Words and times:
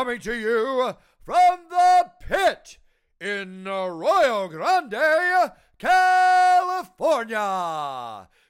coming 0.00 0.18
to 0.18 0.32
you 0.34 0.94
from 1.26 1.58
the 1.68 2.10
pit 2.26 2.78
in 3.20 3.68
Arroyo 3.68 4.48
Grande, 4.48 5.52
California. 5.78 7.36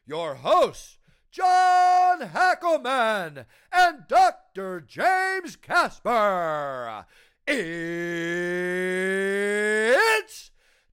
Your 0.06 0.36
hosts, 0.36 0.98
John 1.32 2.21
Hackleman 2.21 3.46
and 3.72 4.04
Dr. 4.06 4.81
James 4.81 5.56
Casper. 5.56 7.04
It's 7.49 7.72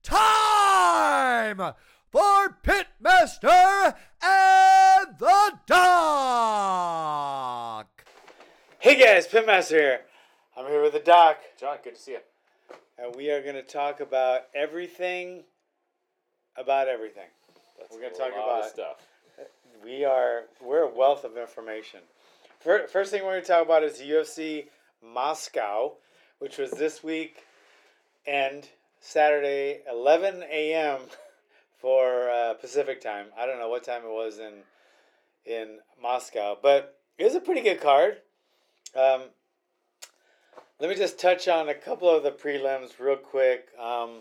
time 0.02 1.74
for 2.10 2.56
Pitmaster 2.64 3.94
and 4.20 5.18
the 5.20 5.52
Doc. 5.68 5.86
Hey 8.80 8.98
guys, 8.98 9.28
Pitmaster 9.28 9.68
here. 9.70 10.00
I'm 10.58 10.66
here 10.66 10.82
with 10.82 10.92
the 10.92 10.98
doc, 10.98 11.38
John, 11.58 11.78
good 11.84 11.94
to 11.94 12.00
see 12.00 12.12
you. 12.12 12.18
and 12.98 13.14
we 13.14 13.30
are 13.30 13.40
going 13.42 13.54
to 13.54 13.62
talk 13.62 14.00
about 14.00 14.42
everything 14.54 15.44
about 16.56 16.88
everything. 16.88 17.28
That's 17.78 17.94
We're 17.94 18.02
gonna 18.02 18.14
talk 18.14 18.32
lot 18.36 18.44
about- 18.48 18.64
of 18.64 18.70
stuff. 18.70 18.96
We 19.84 20.04
are 20.04 20.46
we're 20.60 20.82
a 20.82 20.88
wealth 20.88 21.22
of 21.22 21.36
information. 21.36 22.00
First 22.58 23.12
thing 23.12 23.22
we're 23.22 23.30
going 23.34 23.42
to 23.42 23.46
talk 23.46 23.64
about 23.64 23.84
is 23.84 23.98
the 23.98 24.10
UFC 24.10 24.68
Moscow, 25.00 25.92
which 26.40 26.58
was 26.58 26.72
this 26.72 27.04
week 27.04 27.44
and 28.26 28.68
Saturday, 29.00 29.82
11 29.88 30.42
a.m. 30.50 31.02
for 31.78 32.28
uh, 32.28 32.54
Pacific 32.54 33.00
time. 33.00 33.26
I 33.38 33.46
don't 33.46 33.60
know 33.60 33.68
what 33.68 33.84
time 33.84 34.02
it 34.04 34.10
was 34.10 34.40
in 34.40 34.54
in 35.46 35.78
Moscow, 36.02 36.58
but 36.60 36.98
it 37.16 37.22
was 37.24 37.36
a 37.36 37.40
pretty 37.40 37.60
good 37.60 37.80
card. 37.80 38.20
Um, 38.96 39.22
let 40.80 40.90
me 40.90 40.96
just 40.96 41.18
touch 41.18 41.48
on 41.48 41.68
a 41.68 41.74
couple 41.74 42.08
of 42.08 42.22
the 42.22 42.30
prelims 42.30 42.98
real 43.00 43.16
quick. 43.16 43.68
Um, 43.78 44.20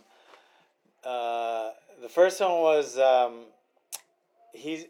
uh, 1.04 1.72
the 2.02 2.10
first 2.10 2.42
one 2.42 2.52
was 2.52 2.98
um, 2.98 3.46
he 4.54 4.88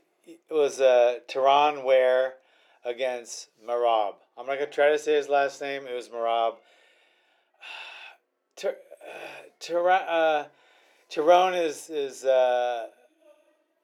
was 0.50 0.80
uh, 0.80 1.20
Terrion 1.28 1.84
Ware 1.84 2.36
against 2.86 3.50
Merab. 3.68 4.14
I'm 4.38 4.46
not 4.46 4.59
gonna 4.59 4.68
try 4.68 4.90
to 4.92 4.98
say 4.98 5.16
his 5.16 5.28
last 5.28 5.62
name. 5.62 5.84
It 5.88 5.94
was 5.94 6.08
Merab. 6.09 6.56
Ter- 8.56 8.70
uh, 8.70 10.44
Tehran 11.09 11.54
uh, 11.54 11.58
is 11.58 11.90
is 11.90 12.24
uh, 12.24 12.88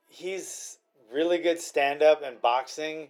he's 0.08 0.78
really 1.14 1.38
good 1.38 1.60
stand 1.60 2.02
up 2.02 2.24
and 2.24 2.42
boxing, 2.42 3.10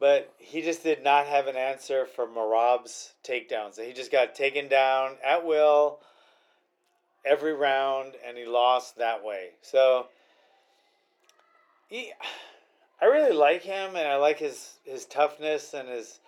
but 0.00 0.32
he 0.38 0.62
just 0.62 0.82
did 0.82 1.02
not 1.02 1.26
have 1.26 1.46
an 1.46 1.56
answer 1.56 2.06
for 2.06 2.26
Merab's 2.26 3.12
takedowns. 3.24 3.84
He 3.84 3.92
just 3.92 4.12
got 4.12 4.34
taken 4.34 4.68
down 4.68 5.16
at 5.24 5.44
will 5.44 5.98
every 7.24 7.52
round, 7.52 8.14
and 8.26 8.36
he 8.36 8.46
lost 8.46 8.96
that 8.98 9.24
way. 9.24 9.50
So 9.62 10.06
he, 11.88 12.12
I 13.00 13.06
really 13.06 13.36
like 13.36 13.62
him, 13.62 13.96
and 13.96 14.08
I 14.08 14.16
like 14.16 14.38
his 14.38 14.74
his 14.84 15.04
toughness 15.04 15.74
and 15.74 15.88
his 15.88 16.20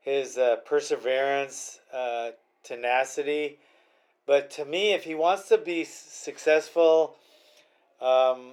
his 0.00 0.38
uh, 0.38 0.56
perseverance, 0.64 1.80
uh, 1.92 2.30
tenacity. 2.62 3.58
But 4.26 4.50
to 4.52 4.64
me, 4.64 4.92
if 4.92 5.04
he 5.04 5.14
wants 5.14 5.48
to 5.48 5.58
be 5.58 5.84
successful, 5.84 7.16
um, 8.00 8.52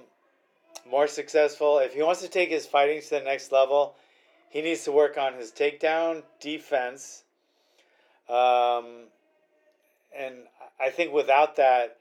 more 0.90 1.06
successful, 1.06 1.78
if 1.78 1.94
he 1.94 2.02
wants 2.02 2.22
to 2.22 2.28
take 2.28 2.48
his 2.48 2.66
fighting 2.66 3.02
to 3.02 3.10
the 3.10 3.20
next 3.20 3.52
level, 3.52 3.94
he 4.56 4.62
needs 4.62 4.84
to 4.84 4.90
work 4.90 5.18
on 5.18 5.34
his 5.34 5.52
takedown 5.52 6.22
defense. 6.40 7.24
Um, 8.26 9.08
and 10.18 10.34
I 10.80 10.88
think 10.88 11.12
without 11.12 11.56
that, 11.56 11.98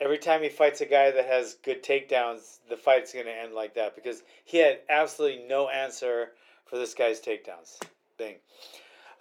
every 0.00 0.18
time 0.18 0.42
he 0.42 0.48
fights 0.48 0.80
a 0.80 0.84
guy 0.84 1.12
that 1.12 1.26
has 1.26 1.58
good 1.62 1.84
takedowns, 1.84 2.58
the 2.68 2.76
fight's 2.76 3.12
going 3.12 3.26
to 3.26 3.32
end 3.32 3.54
like 3.54 3.74
that 3.74 3.94
because 3.94 4.24
he 4.44 4.58
had 4.58 4.80
absolutely 4.90 5.46
no 5.46 5.68
answer 5.68 6.32
for 6.64 6.76
this 6.76 6.92
guy's 6.92 7.20
takedowns. 7.20 7.78
Bing. 8.18 8.34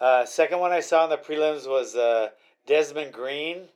Uh, 0.01 0.25
second 0.25 0.57
one 0.57 0.71
I 0.71 0.79
saw 0.79 1.03
in 1.03 1.11
the 1.11 1.17
prelims 1.17 1.69
was 1.69 1.95
uh, 1.95 2.29
Desmond 2.65 3.13
Green. 3.13 3.67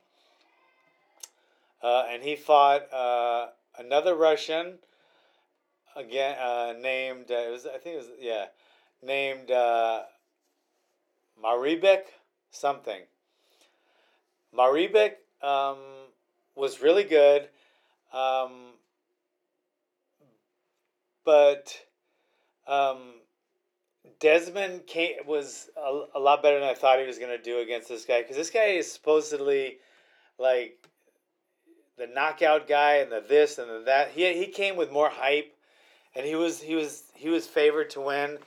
Uh, 1.84 2.06
and 2.10 2.24
he 2.24 2.36
fought 2.36 2.92
uh, 2.92 3.50
another 3.78 4.16
Russian 4.16 4.80
again 5.96 6.36
uh, 6.40 6.74
named 6.82 7.30
uh, 7.30 7.36
it 7.36 7.52
was 7.52 7.68
I 7.68 7.78
think 7.78 7.96
it 7.96 8.00
was 8.00 8.10
yeah 8.20 8.46
named 9.04 9.52
uh, 9.52 10.02
Maribek 11.44 12.04
something. 12.52 13.02
Maribek 14.56 15.14
um, 15.42 15.78
was 16.56 16.82
really 16.82 17.04
good, 17.04 17.48
um, 18.14 18.52
but 21.24 21.86
um, 22.68 23.14
Desmond 24.20 24.88
came, 24.88 25.16
was 25.26 25.70
a, 25.78 26.02
a 26.16 26.20
lot 26.20 26.42
better 26.42 26.60
than 26.60 26.68
I 26.68 26.74
thought 26.74 27.00
he 27.00 27.06
was 27.06 27.20
going 27.20 27.36
to 27.36 27.42
do 27.42 27.60
against 27.60 27.90
this 27.90 28.06
guy 28.06 28.22
because 28.22 28.36
this 28.36 28.50
guy 28.50 28.66
is 28.66 28.92
supposedly 28.92 29.78
like 30.38 30.88
the 31.98 32.08
knockout 32.08 32.68
guy 32.68 32.96
and 32.96 33.12
the 33.12 33.24
this 33.28 33.58
and 33.60 33.70
the 33.70 33.84
that. 33.86 34.12
He, 34.12 34.34
he 34.34 34.48
came 34.48 34.76
with 34.76 34.92
more 34.92 35.10
hype, 35.10 35.54
and 36.16 36.26
he 36.26 36.36
was 36.36 36.62
he 36.62 36.76
was 36.76 37.04
he 37.14 37.30
was 37.30 37.46
favored 37.46 37.90
to 37.92 38.02
win, 38.02 38.40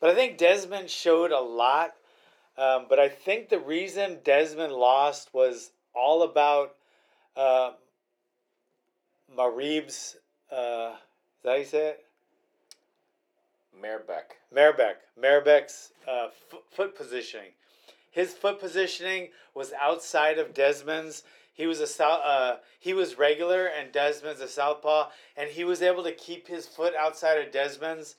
but 0.00 0.10
I 0.10 0.14
think 0.14 0.38
Desmond 0.38 0.90
showed 0.90 1.32
a 1.32 1.40
lot. 1.40 1.94
Um, 2.56 2.86
but 2.88 3.00
I 3.00 3.08
think 3.08 3.48
the 3.48 3.58
reason 3.58 4.18
Desmond 4.22 4.72
lost 4.72 5.34
was 5.34 5.72
all 5.94 6.22
about 6.22 6.74
uh, 7.36 7.72
Marib's. 9.36 10.16
Uh, 10.52 10.92
is 10.92 11.42
that 11.42 11.50
how 11.50 11.54
you 11.56 11.64
say 11.64 11.88
it? 11.88 12.04
Marebeck. 13.82 14.36
Marbeck. 14.54 14.94
Marbeck's 15.20 15.90
uh, 16.06 16.28
f- 16.52 16.60
foot 16.70 16.96
positioning. 16.96 17.50
His 18.10 18.32
foot 18.32 18.60
positioning 18.60 19.30
was 19.54 19.72
outside 19.72 20.38
of 20.38 20.54
Desmond's. 20.54 21.24
He 21.52 21.66
was 21.66 21.80
a 21.80 21.86
south. 21.86 22.20
uh, 22.24 22.56
he 22.78 22.94
was 22.94 23.18
regular, 23.18 23.66
and 23.66 23.90
Desmond's 23.92 24.40
a 24.40 24.48
southpaw, 24.48 25.08
and 25.36 25.50
he 25.50 25.64
was 25.64 25.82
able 25.82 26.04
to 26.04 26.12
keep 26.12 26.46
his 26.46 26.66
foot 26.66 26.94
outside 26.94 27.38
of 27.38 27.52
Desmond's. 27.52 28.14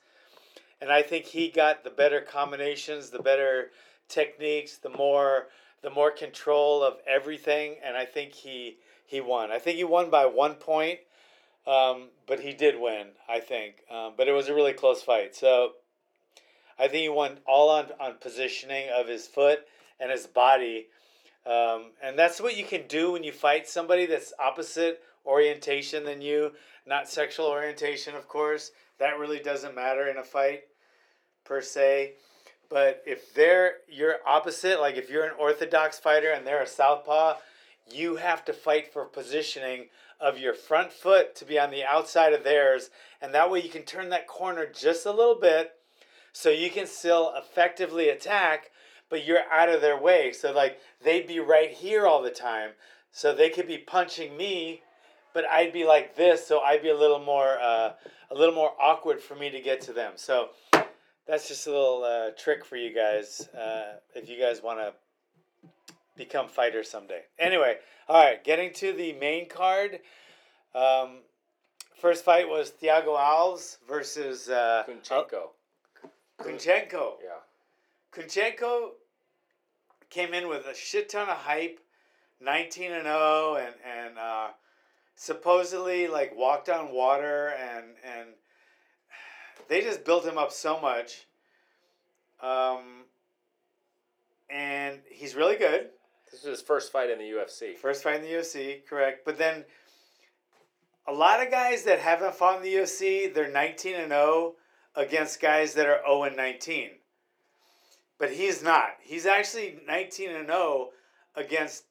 And 0.80 0.90
I 0.90 1.02
think 1.02 1.24
he 1.26 1.48
got 1.48 1.84
the 1.84 1.90
better 1.90 2.20
combinations, 2.20 3.10
the 3.10 3.22
better 3.22 3.70
techniques, 4.08 4.76
the 4.76 4.90
more 4.90 5.48
the 5.82 5.90
more 5.90 6.10
control 6.10 6.82
of 6.82 6.94
everything, 7.06 7.76
and 7.84 7.96
I 7.96 8.04
think 8.04 8.32
he 8.32 8.78
he 9.06 9.20
won. 9.20 9.50
I 9.50 9.58
think 9.58 9.76
he 9.76 9.84
won 9.84 10.10
by 10.10 10.26
one 10.26 10.54
point, 10.54 10.98
um, 11.66 12.08
but 12.26 12.40
he 12.40 12.52
did 12.52 12.80
win. 12.80 13.08
I 13.28 13.40
think, 13.40 13.84
um, 13.90 14.14
but 14.16 14.28
it 14.28 14.32
was 14.32 14.48
a 14.48 14.54
really 14.54 14.72
close 14.72 15.02
fight. 15.02 15.34
So 15.34 15.72
I 16.78 16.88
think 16.88 17.02
he 17.02 17.08
won 17.08 17.38
all 17.46 17.70
on 17.70 17.86
on 18.00 18.14
positioning 18.20 18.88
of 18.94 19.08
his 19.08 19.26
foot 19.26 19.60
and 20.00 20.10
his 20.10 20.26
body, 20.26 20.88
um, 21.46 21.92
and 22.02 22.18
that's 22.18 22.40
what 22.40 22.56
you 22.56 22.64
can 22.64 22.86
do 22.86 23.12
when 23.12 23.22
you 23.22 23.32
fight 23.32 23.68
somebody 23.68 24.06
that's 24.06 24.32
opposite 24.38 25.02
orientation 25.26 26.04
than 26.04 26.22
you, 26.22 26.52
not 26.86 27.08
sexual 27.08 27.46
orientation, 27.46 28.14
of 28.14 28.28
course. 28.28 28.70
That 28.98 29.18
really 29.18 29.40
doesn't 29.40 29.74
matter 29.74 30.08
in 30.08 30.16
a 30.16 30.22
fight, 30.22 30.62
per 31.44 31.60
se. 31.60 32.14
But 32.68 33.02
if 33.06 33.34
they're 33.34 33.74
you're 33.88 34.16
opposite, 34.26 34.80
like 34.80 34.96
if 34.96 35.10
you're 35.10 35.26
an 35.26 35.34
orthodox 35.38 35.98
fighter 35.98 36.30
and 36.30 36.46
they're 36.46 36.62
a 36.62 36.66
southpaw, 36.66 37.34
you 37.92 38.16
have 38.16 38.44
to 38.46 38.52
fight 38.52 38.92
for 38.92 39.04
positioning 39.04 39.86
of 40.20 40.38
your 40.38 40.54
front 40.54 40.92
foot 40.92 41.36
to 41.36 41.44
be 41.44 41.58
on 41.58 41.70
the 41.70 41.84
outside 41.84 42.32
of 42.32 42.42
theirs, 42.42 42.90
and 43.20 43.34
that 43.34 43.50
way 43.50 43.60
you 43.60 43.68
can 43.68 43.82
turn 43.82 44.08
that 44.08 44.26
corner 44.26 44.66
just 44.66 45.06
a 45.06 45.12
little 45.12 45.38
bit, 45.38 45.72
so 46.32 46.48
you 46.48 46.70
can 46.70 46.86
still 46.86 47.32
effectively 47.36 48.08
attack, 48.08 48.70
but 49.10 49.24
you're 49.24 49.44
out 49.52 49.68
of 49.68 49.80
their 49.82 50.00
way. 50.00 50.32
So 50.32 50.52
like 50.52 50.80
they'd 51.04 51.28
be 51.28 51.38
right 51.38 51.70
here 51.70 52.06
all 52.06 52.22
the 52.22 52.30
time, 52.30 52.70
so 53.12 53.34
they 53.34 53.50
could 53.50 53.68
be 53.68 53.78
punching 53.78 54.36
me, 54.36 54.82
but 55.36 55.44
I'd 55.50 55.70
be 55.70 55.84
like 55.84 56.16
this, 56.16 56.46
so 56.46 56.60
I'd 56.60 56.80
be 56.80 56.88
a 56.88 56.96
little 56.96 57.18
more 57.18 57.58
uh, 57.60 57.92
a 58.30 58.34
little 58.34 58.54
more 58.54 58.72
awkward 58.80 59.20
for 59.20 59.34
me 59.34 59.50
to 59.50 59.60
get 59.60 59.82
to 59.82 59.92
them. 59.92 60.14
So 60.16 60.48
that's 61.28 61.46
just 61.46 61.66
a 61.66 61.70
little 61.70 62.04
uh, 62.04 62.30
trick 62.38 62.64
for 62.64 62.76
you 62.76 62.94
guys 62.94 63.46
uh, 63.54 63.98
if 64.14 64.30
you 64.30 64.40
guys 64.40 64.62
want 64.62 64.78
to 64.78 64.94
become 66.16 66.48
fighters 66.48 66.88
someday. 66.88 67.20
Anyway, 67.38 67.76
all 68.08 68.24
right, 68.24 68.42
getting 68.42 68.72
to 68.76 68.94
the 68.94 69.12
main 69.12 69.46
card. 69.46 70.00
Um, 70.74 71.18
first 72.00 72.24
fight 72.24 72.48
was 72.48 72.72
Thiago 72.82 73.18
Alves 73.18 73.76
versus 73.86 74.48
uh, 74.48 74.84
Kunchenko. 74.88 75.50
Kunchenko. 76.40 77.16
Yeah. 77.22 77.42
Kunchenko 78.10 78.92
came 80.08 80.32
in 80.32 80.48
with 80.48 80.64
a 80.64 80.74
shit 80.74 81.10
ton 81.10 81.28
of 81.28 81.36
hype, 81.36 81.78
19 82.40 82.92
and 82.92 83.02
0 83.02 83.56
and 83.56 83.74
and 83.84 84.18
uh, 84.18 84.48
supposedly 85.16 86.06
like 86.06 86.36
walked 86.36 86.68
on 86.68 86.92
water 86.92 87.48
and 87.58 87.86
and 88.04 88.28
they 89.68 89.80
just 89.80 90.04
built 90.04 90.24
him 90.24 90.38
up 90.38 90.52
so 90.52 90.80
much. 90.80 91.26
Um, 92.40 93.04
and 94.48 95.00
he's 95.10 95.34
really 95.34 95.56
good. 95.56 95.88
This 96.30 96.40
is 96.40 96.46
his 96.46 96.62
first 96.62 96.92
fight 96.92 97.10
in 97.10 97.18
the 97.18 97.24
UFC. 97.24 97.76
First 97.76 98.02
fight 98.02 98.16
in 98.16 98.22
the 98.22 98.28
UFC, 98.28 98.86
correct. 98.86 99.24
But 99.24 99.38
then 99.38 99.64
a 101.08 101.12
lot 101.12 101.42
of 101.42 101.50
guys 101.50 101.84
that 101.84 101.98
haven't 101.98 102.34
fought 102.34 102.58
in 102.58 102.62
the 102.62 102.74
UFC, 102.74 103.32
they're 103.32 103.50
19 103.50 103.94
and 103.94 104.10
0 104.10 104.54
against 104.94 105.40
guys 105.40 105.74
that 105.74 105.86
are 105.86 106.00
0 106.06 106.24
and 106.24 106.36
19. 106.36 106.90
But 108.18 108.32
he's 108.32 108.62
not. 108.62 108.90
He's 109.00 109.26
actually 109.26 109.78
19 109.86 110.30
and 110.30 110.46
0 110.46 110.90
against 111.34 111.84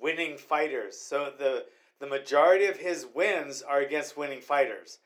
winning 0.00 0.38
fighters. 0.38 0.98
So 0.98 1.32
the 1.38 1.66
the 2.00 2.06
majority 2.06 2.66
of 2.66 2.78
his 2.78 3.06
wins 3.14 3.62
are 3.62 3.80
against 3.80 4.16
winning 4.16 4.40
fighters. 4.40 4.98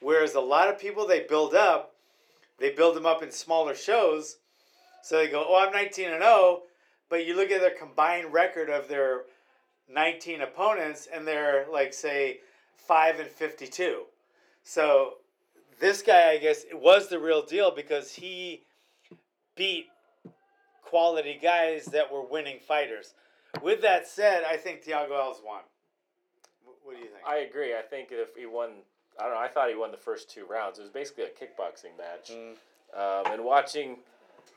Whereas 0.00 0.34
a 0.34 0.40
lot 0.40 0.68
of 0.68 0.78
people 0.78 1.06
they 1.06 1.20
build 1.20 1.54
up, 1.54 1.94
they 2.58 2.70
build 2.70 2.96
them 2.96 3.06
up 3.06 3.22
in 3.22 3.30
smaller 3.30 3.74
shows. 3.74 4.38
So 5.02 5.16
they 5.16 5.28
go, 5.28 5.44
"Oh, 5.48 5.56
I'm 5.56 5.72
19 5.72 6.10
and 6.10 6.22
0." 6.22 6.62
But 7.08 7.26
you 7.26 7.36
look 7.36 7.50
at 7.50 7.60
their 7.60 7.70
combined 7.70 8.32
record 8.32 8.70
of 8.70 8.88
their 8.88 9.24
19 9.88 10.40
opponents 10.40 11.06
and 11.12 11.26
they're 11.26 11.66
like 11.70 11.92
say 11.92 12.40
5 12.76 13.20
and 13.20 13.30
52. 13.30 14.06
So 14.62 15.18
this 15.78 16.02
guy 16.02 16.30
I 16.30 16.38
guess 16.38 16.64
was 16.72 17.08
the 17.08 17.18
real 17.18 17.42
deal 17.42 17.70
because 17.70 18.14
he 18.14 18.64
beat 19.56 19.86
quality 20.82 21.38
guys 21.40 21.86
that 21.86 22.12
were 22.12 22.24
winning 22.24 22.58
fighters. 22.60 23.14
With 23.62 23.82
that 23.82 24.06
said, 24.06 24.44
I 24.44 24.56
think 24.56 24.84
Thiago 24.84 25.10
Alves 25.10 25.44
won. 25.44 25.62
Wh- 26.84 26.86
What 26.86 26.96
do 26.96 27.02
you 27.02 27.08
think? 27.08 27.26
I 27.26 27.38
agree. 27.38 27.74
I 27.74 27.82
think 27.82 28.08
if 28.12 28.36
he 28.36 28.46
won, 28.46 28.70
I 29.18 29.24
don't 29.24 29.32
know. 29.34 29.40
I 29.40 29.48
thought 29.48 29.68
he 29.68 29.74
won 29.74 29.90
the 29.90 29.96
first 29.96 30.30
two 30.30 30.44
rounds. 30.46 30.78
It 30.78 30.82
was 30.82 30.90
basically 30.90 31.24
a 31.24 31.28
kickboxing 31.28 31.96
match. 31.98 32.30
Mm. 32.32 32.52
Um, 33.26 33.32
and 33.32 33.44
watching 33.44 33.98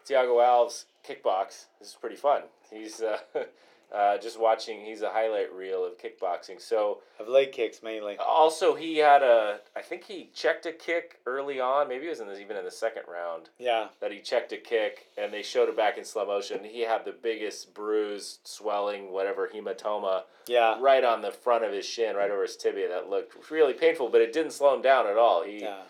Thiago 0.08 0.38
Alves 0.44 0.86
kickbox 1.08 1.66
is 1.82 1.96
pretty 2.00 2.16
fun. 2.16 2.44
He's 2.72 3.02
uh, 3.02 3.18
uh, 3.94 4.18
just 4.18 4.40
watching. 4.40 4.82
He's 4.84 5.02
a 5.02 5.10
highlight 5.10 5.52
reel 5.54 5.86
of 5.86 5.98
kickboxing. 5.98 6.62
So 6.62 7.00
Of 7.20 7.28
leg 7.30 7.52
kicks 7.54 7.82
mainly. 7.82 8.18
also 8.18 8.76
he 8.76 8.98
had 8.98 9.24
a. 9.24 9.60
I 9.76 9.82
think 9.82 10.04
he 10.04 10.30
checked 10.34 10.66
a 10.66 10.72
kick 10.74 11.20
early 11.26 11.60
on. 11.62 11.88
Maybe 11.88 12.08
it 12.08 12.10
was 12.10 12.20
in 12.20 12.28
the, 12.28 12.40
even 12.40 12.58
in 12.58 12.66
the 12.66 12.72
second 12.72 13.04
round 13.08 13.50
Yeah. 13.58 13.88
that 14.02 14.12
he 14.12 14.20
checked 14.20 14.52
a 14.52 14.58
kick, 14.58 15.08
and 15.18 15.34
they 15.34 15.42
showed 15.42 15.70
it 15.70 15.78
back 15.78 15.98
in 15.98 16.04
slow 16.04 16.26
motion. 16.26 16.64
He 16.66 16.82
had 16.82 17.06
the 17.06 17.14
biggest 17.14 17.74
bruise, 17.74 18.40
swelling, 18.44 19.12
whatever 19.12 19.48
hematoma 19.54 20.24
Yeah. 20.48 20.78
right 20.82 21.04
on 21.04 21.22
the 21.22 21.32
front 21.32 21.64
of 21.64 21.72
his 21.72 21.86
shin, 21.86 22.16
right 22.18 22.30
over 22.30 22.42
his 22.42 22.58
tibia. 22.58 22.90
That 22.90 23.10
looked 23.10 23.50
really 23.50 23.74
painful, 23.74 24.10
but 24.10 24.22
it 24.22 24.34
didn't 24.34 24.52
slow 24.52 24.74
him 24.76 24.82
down 24.82 25.08
at 25.08 25.18
all. 25.18 25.44
He 25.44 25.62
Yeah. 25.62 25.84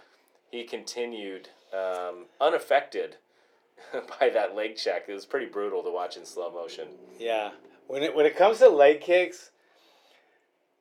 he 0.52 0.64
continued 0.64 1.50
um, 1.74 2.26
unaffected 2.40 3.18
by 4.20 4.30
that 4.30 4.56
leg 4.56 4.76
check. 4.78 5.06
It 5.08 5.14
was 5.14 5.26
pretty 5.26 5.48
brutal 5.48 5.84
to 5.84 5.90
watch 5.92 6.16
in 6.16 6.26
slow 6.26 6.50
motion. 6.52 6.88
Yeah. 7.20 7.52
When 7.88 8.04
it 8.04 8.16
when 8.16 8.26
it 8.26 8.36
comes 8.36 8.60
to 8.60 8.70
leg 8.70 9.02
kicks, 9.02 9.52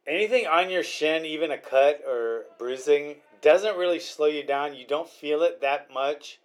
anything 0.07 0.47
on 0.47 0.71
your 0.71 0.83
shin, 0.83 1.25
even 1.25 1.51
a 1.51 1.59
cut 1.59 2.03
or 2.07 2.45
bruising, 2.59 3.17
doesn't 3.41 3.77
really 3.77 4.01
slow 4.01 4.27
you 4.27 4.45
down. 4.45 4.75
You 4.75 4.87
don't 4.87 5.09
feel 5.09 5.43
it 5.43 5.61
that 5.61 5.93
much. 5.93 6.41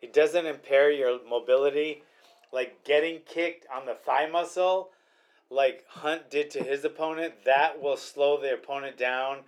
It 0.00 0.12
doesn't 0.12 0.46
impair 0.46 0.90
your 0.90 1.18
mobility. 1.28 2.02
Like 2.52 2.84
getting 2.84 3.20
kicked 3.26 3.66
on 3.74 3.86
the 3.86 3.94
thigh 3.94 4.26
muscle, 4.26 4.90
like 5.50 5.84
Hunt 5.88 6.30
did 6.30 6.50
to 6.52 6.62
his 6.62 6.84
opponent, 6.84 7.34
that 7.44 7.80
will 7.80 7.96
slow 7.96 8.40
the 8.40 8.54
opponent 8.54 8.96
down. 8.96 9.40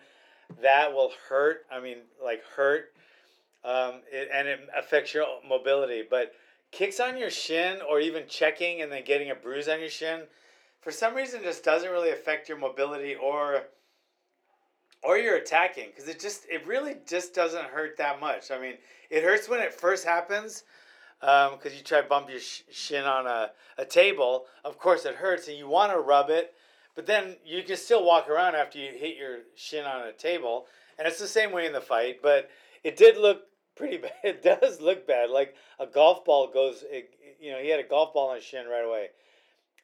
That 0.62 0.92
will 0.92 1.12
hurt. 1.28 1.64
I 1.70 1.80
mean, 1.80 1.98
like 2.22 2.42
hurt. 2.56 2.92
Um, 3.64 4.00
it, 4.12 4.28
and 4.32 4.48
it 4.48 4.60
affects 4.76 5.14
your 5.14 5.26
mobility. 5.48 6.02
But 6.08 6.32
kicks 6.70 7.00
on 7.00 7.16
your 7.16 7.30
shin 7.30 7.78
or 7.88 8.00
even 8.00 8.24
checking 8.28 8.82
and 8.82 8.90
then 8.90 9.04
getting 9.04 9.30
a 9.30 9.34
bruise 9.34 9.68
on 9.68 9.80
your 9.80 9.88
shin, 9.88 10.22
for 10.88 10.92
some 10.92 11.14
reason, 11.14 11.42
just 11.42 11.64
doesn't 11.64 11.90
really 11.90 12.12
affect 12.12 12.48
your 12.48 12.56
mobility 12.56 13.14
or 13.14 13.64
or 15.02 15.18
your 15.18 15.36
attacking 15.36 15.88
because 15.90 16.08
it 16.08 16.18
just 16.18 16.46
it 16.48 16.66
really 16.66 16.96
just 17.06 17.34
doesn't 17.34 17.66
hurt 17.66 17.98
that 17.98 18.20
much. 18.20 18.50
I 18.50 18.58
mean, 18.58 18.72
it 19.10 19.22
hurts 19.22 19.50
when 19.50 19.60
it 19.60 19.74
first 19.74 20.06
happens 20.06 20.64
um, 21.20 21.56
because 21.56 21.76
you 21.76 21.84
try 21.84 22.00
to 22.00 22.08
bump 22.08 22.30
your 22.30 22.40
sh- 22.40 22.62
shin 22.70 23.04
on 23.04 23.26
a, 23.26 23.50
a 23.76 23.84
table. 23.84 24.46
Of 24.64 24.78
course, 24.78 25.04
it 25.04 25.16
hurts 25.16 25.46
and 25.46 25.58
you 25.58 25.68
want 25.68 25.92
to 25.92 25.98
rub 25.98 26.30
it, 26.30 26.54
but 26.94 27.04
then 27.04 27.36
you 27.44 27.62
can 27.64 27.76
still 27.76 28.02
walk 28.02 28.30
around 28.30 28.54
after 28.54 28.78
you 28.78 28.88
hit 28.90 29.18
your 29.18 29.40
shin 29.56 29.84
on 29.84 30.06
a 30.08 30.12
table, 30.12 30.68
and 30.98 31.06
it's 31.06 31.18
the 31.18 31.28
same 31.28 31.52
way 31.52 31.66
in 31.66 31.74
the 31.74 31.82
fight. 31.82 32.22
But 32.22 32.48
it 32.82 32.96
did 32.96 33.18
look 33.18 33.42
pretty 33.76 33.96
bad. 33.98 34.12
It 34.24 34.42
does 34.42 34.80
look 34.80 35.06
bad. 35.06 35.28
Like 35.28 35.54
a 35.78 35.86
golf 35.86 36.24
ball 36.24 36.50
goes. 36.50 36.82
It, 36.88 37.10
you 37.38 37.52
know, 37.52 37.58
he 37.58 37.68
had 37.68 37.78
a 37.78 37.86
golf 37.86 38.14
ball 38.14 38.30
on 38.30 38.36
his 38.36 38.44
shin 38.44 38.66
right 38.66 38.86
away. 38.86 39.08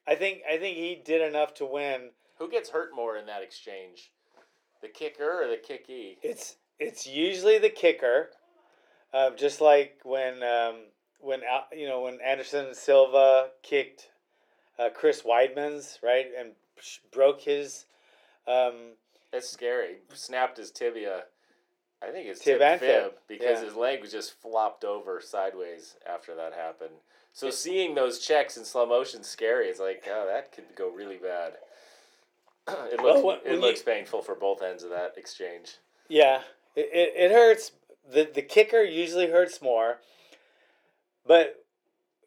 I 0.07 0.15
think 0.15 0.41
I 0.51 0.59
think 0.59 0.77
he 0.77 1.01
did 1.05 1.23
enough 1.23 1.55
to 1.55 1.67
win. 1.67 2.11
Who 2.39 2.51
gets 2.51 2.71
hurt 2.71 2.91
more 2.95 3.17
in 3.17 3.27
that 3.27 3.43
exchange? 3.43 4.11
The 4.83 4.89
kicker 4.89 5.45
or 5.45 5.49
the 5.49 5.57
kickee? 5.57 6.19
It's 6.23 6.57
it's 6.79 7.07
usually 7.07 7.59
the 7.59 7.71
kicker, 7.71 8.31
um, 9.13 9.35
just 9.37 9.61
like 9.61 10.01
when 10.03 10.43
um, 10.43 10.77
when 11.21 11.41
you 11.73 11.89
know 11.89 12.03
when 12.03 12.19
Anderson 12.21 12.75
Silva 12.75 13.49
kicked 13.63 14.11
uh, 14.79 14.91
Chris 14.95 15.23
Weidman's 15.23 15.99
right 16.03 16.27
and 16.39 16.53
sh- 16.81 16.99
broke 17.13 17.41
his 17.43 17.87
um, 18.47 18.97
That's 19.33 19.49
scary. 19.49 19.97
Snapped 20.13 20.59
his 20.59 20.71
tibia. 20.71 21.25
I 22.03 22.11
think 22.11 22.29
it's 22.29 22.41
Tib 22.41 22.59
tib, 22.59 22.81
fib, 22.81 22.81
fib, 22.81 23.13
because 23.27 23.61
yeah. 23.61 23.65
his 23.65 23.75
leg 23.75 24.03
was 24.03 24.13
just 24.13 24.39
flopped 24.41 24.85
over 24.85 25.23
sideways 25.23 25.97
after 26.07 26.35
that 26.35 26.53
happened. 26.53 26.97
So 27.35 27.51
seeing 27.51 27.97
those 27.97 28.21
checks 28.21 28.57
in 28.57 28.65
slow 28.65 28.87
motion 28.87 29.21
is 29.23 29.27
scary. 29.27 29.67
It's 29.67 29.81
like, 29.81 30.05
oh, 30.09 30.27
that 30.33 30.53
could 30.53 30.77
go 30.77 30.89
really 30.89 31.17
bad. 31.19 31.55
it 32.69 33.01
oh, 33.01 33.03
looks 33.03 33.03
Well, 33.03 33.23
when- 33.25 33.39
it 33.45 33.61
looks 33.61 33.81
you- 33.81 33.87
painful 33.93 34.23
for 34.23 34.37
both 34.37 34.63
ends 34.63 34.85
of 34.85 34.91
that 34.91 35.15
exchange. 35.19 35.77
Yeah, 36.09 36.43
it, 36.77 36.89
it, 36.93 37.13
it 37.17 37.33
hurts. 37.33 37.73
The, 38.11 38.31
the 38.33 38.43
kicker 38.43 38.83
usually 38.83 39.31
hurts 39.31 39.61
more, 39.61 39.99
but 41.27 41.65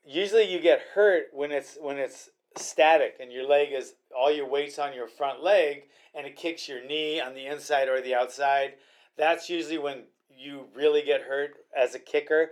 usually 0.03 0.51
you 0.51 0.59
get 0.59 0.81
hurt 0.95 1.27
when 1.31 1.51
it's 1.51 1.77
when 1.79 1.97
it's 1.97 2.29
static 2.57 3.17
and 3.19 3.31
your 3.31 3.47
leg 3.47 3.69
is 3.71 3.93
all 4.17 4.31
your 4.31 4.49
weight's 4.49 4.79
on 4.79 4.93
your 4.95 5.07
front 5.07 5.43
leg 5.43 5.83
and 6.15 6.25
it 6.25 6.35
kicks 6.35 6.67
your 6.67 6.83
knee 6.83 7.21
on 7.21 7.35
the 7.35 7.45
inside 7.45 7.87
or 7.87 8.01
the 8.01 8.15
outside. 8.15 8.73
That's 9.15 9.49
usually 9.49 9.77
when 9.77 10.05
you 10.35 10.65
really 10.75 11.03
get 11.03 11.21
hurt 11.21 11.51
as 11.77 11.93
a 11.93 11.99
kicker. 11.99 12.49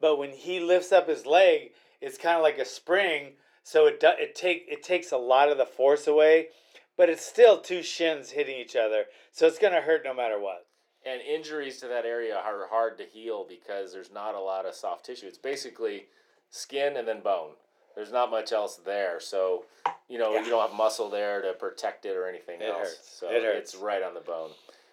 But 0.00 0.16
when 0.18 0.30
he 0.30 0.60
lifts 0.60 0.92
up 0.92 1.08
his 1.08 1.26
leg, 1.26 1.72
it's 2.00 2.18
kind 2.18 2.36
of 2.36 2.42
like 2.42 2.58
a 2.58 2.64
spring, 2.64 3.32
so 3.62 3.86
it 3.86 4.00
do, 4.00 4.10
it 4.18 4.34
take 4.34 4.66
it 4.68 4.82
takes 4.82 5.12
a 5.12 5.16
lot 5.18 5.50
of 5.50 5.58
the 5.58 5.66
force 5.66 6.06
away, 6.06 6.48
but 6.96 7.08
it's 7.08 7.24
still 7.24 7.58
two 7.60 7.82
shins 7.82 8.30
hitting 8.30 8.56
each 8.58 8.76
other, 8.76 9.04
so 9.32 9.46
it's 9.46 9.58
gonna 9.58 9.80
hurt 9.80 10.04
no 10.04 10.14
matter 10.14 10.38
what. 10.40 10.66
And 11.04 11.20
injuries 11.22 11.78
to 11.80 11.88
that 11.88 12.04
area 12.04 12.36
are 12.36 12.66
hard 12.68 12.98
to 12.98 13.04
heal 13.04 13.46
because 13.48 13.92
there's 13.92 14.12
not 14.12 14.34
a 14.34 14.40
lot 14.40 14.66
of 14.66 14.74
soft 14.74 15.06
tissue. 15.06 15.26
It's 15.26 15.38
basically 15.38 16.06
skin 16.50 16.96
and 16.96 17.08
then 17.08 17.20
bone. 17.22 17.52
There's 17.96 18.12
not 18.12 18.30
much 18.30 18.52
else 18.52 18.76
there. 18.76 19.18
So, 19.18 19.64
you 20.08 20.18
know, 20.18 20.34
Yeah. 20.34 20.44
you 20.44 20.50
don't 20.50 20.60
have 20.60 20.76
muscle 20.76 21.08
there 21.08 21.40
to 21.40 21.54
protect 21.54 22.04
it 22.04 22.16
or 22.16 22.28
anything 22.28 22.60
It 22.60 22.66
else. 22.68 22.78
hurts. 22.90 23.18
So 23.18 23.30
It 23.30 23.42
hurts. 23.42 23.72
it's 23.72 23.82
right 23.82 24.02
on 24.02 24.12
the 24.12 24.20
bone. 24.20 24.50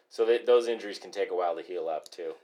So 0.09 0.23
they, 0.23 0.37
those 0.39 0.69
injuries 0.69 0.97
can 0.97 1.11
take 1.11 1.29
a 1.29 1.35
while 1.35 1.55
to 1.57 1.61
heal 1.61 1.89
up 1.89 2.07
too. 2.09 2.35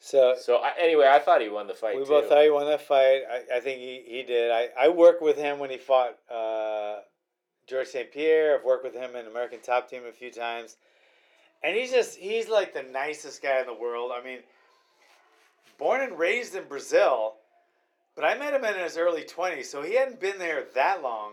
So 0.00 0.34
So 0.40 0.56
I, 0.56 0.72
anyway, 0.78 1.08
I 1.10 1.18
thought 1.18 1.40
he 1.40 1.48
won 1.48 1.66
the 1.66 1.74
fight 1.74 1.96
we 1.96 2.02
too. 2.02 2.08
both 2.08 2.28
thought 2.28 2.42
he 2.42 2.50
won 2.50 2.66
that 2.66 2.82
fight. 2.82 3.22
I, 3.30 3.56
I 3.56 3.60
think 3.60 3.80
he, 3.80 4.02
he 4.06 4.22
did. 4.22 4.50
I, 4.50 4.68
I 4.78 4.88
worked 4.88 5.22
with 5.22 5.36
him 5.36 5.58
when 5.58 5.70
he 5.70 5.78
fought 5.78 6.18
uh, 6.30 7.00
George 7.66 7.88
St. 7.88 8.12
Pierre. 8.12 8.58
I've 8.58 8.64
worked 8.64 8.84
with 8.84 8.94
him 8.94 9.16
in 9.16 9.26
American 9.26 9.60
Top 9.60 9.88
Team 9.88 10.02
a 10.08 10.12
few 10.12 10.30
times. 10.30 10.76
And 11.62 11.74
he's 11.74 11.90
just, 11.90 12.18
he's 12.18 12.48
like 12.48 12.74
the 12.74 12.82
nicest 12.82 13.42
guy 13.42 13.60
in 13.60 13.66
the 13.66 13.74
world. 13.74 14.12
I 14.14 14.22
mean, 14.22 14.40
born 15.78 16.02
and 16.02 16.18
raised 16.18 16.54
in 16.54 16.64
Brazil, 16.64 17.36
but 18.14 18.24
I 18.24 18.36
met 18.36 18.52
him 18.52 18.64
in 18.64 18.74
his 18.78 18.98
early 18.98 19.22
20s, 19.22 19.64
so 19.64 19.80
he 19.80 19.94
hadn't 19.94 20.20
been 20.20 20.38
there 20.38 20.64
that 20.74 21.02
long. 21.02 21.32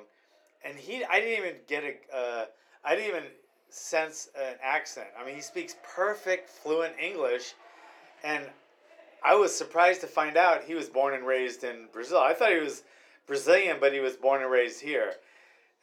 And 0.63 0.77
he, 0.77 1.03
I 1.03 1.19
didn't 1.19 1.37
even 1.45 1.55
get 1.67 1.83
a, 1.83 2.15
uh, 2.15 2.45
I 2.85 2.95
didn't 2.95 3.09
even 3.09 3.23
sense 3.69 4.29
an 4.39 4.55
accent. 4.63 5.07
I 5.19 5.25
mean, 5.25 5.35
he 5.35 5.41
speaks 5.41 5.75
perfect, 5.95 6.49
fluent 6.49 6.93
English. 7.01 7.53
And 8.23 8.45
I 9.23 9.35
was 9.35 9.55
surprised 9.55 10.01
to 10.01 10.07
find 10.07 10.37
out 10.37 10.63
he 10.63 10.75
was 10.75 10.89
born 10.89 11.13
and 11.13 11.25
raised 11.25 11.63
in 11.63 11.87
Brazil. 11.91 12.19
I 12.19 12.33
thought 12.33 12.51
he 12.51 12.59
was 12.59 12.83
Brazilian, 13.27 13.77
but 13.79 13.93
he 13.93 13.99
was 13.99 14.15
born 14.15 14.41
and 14.41 14.51
raised 14.51 14.81
here. 14.81 15.13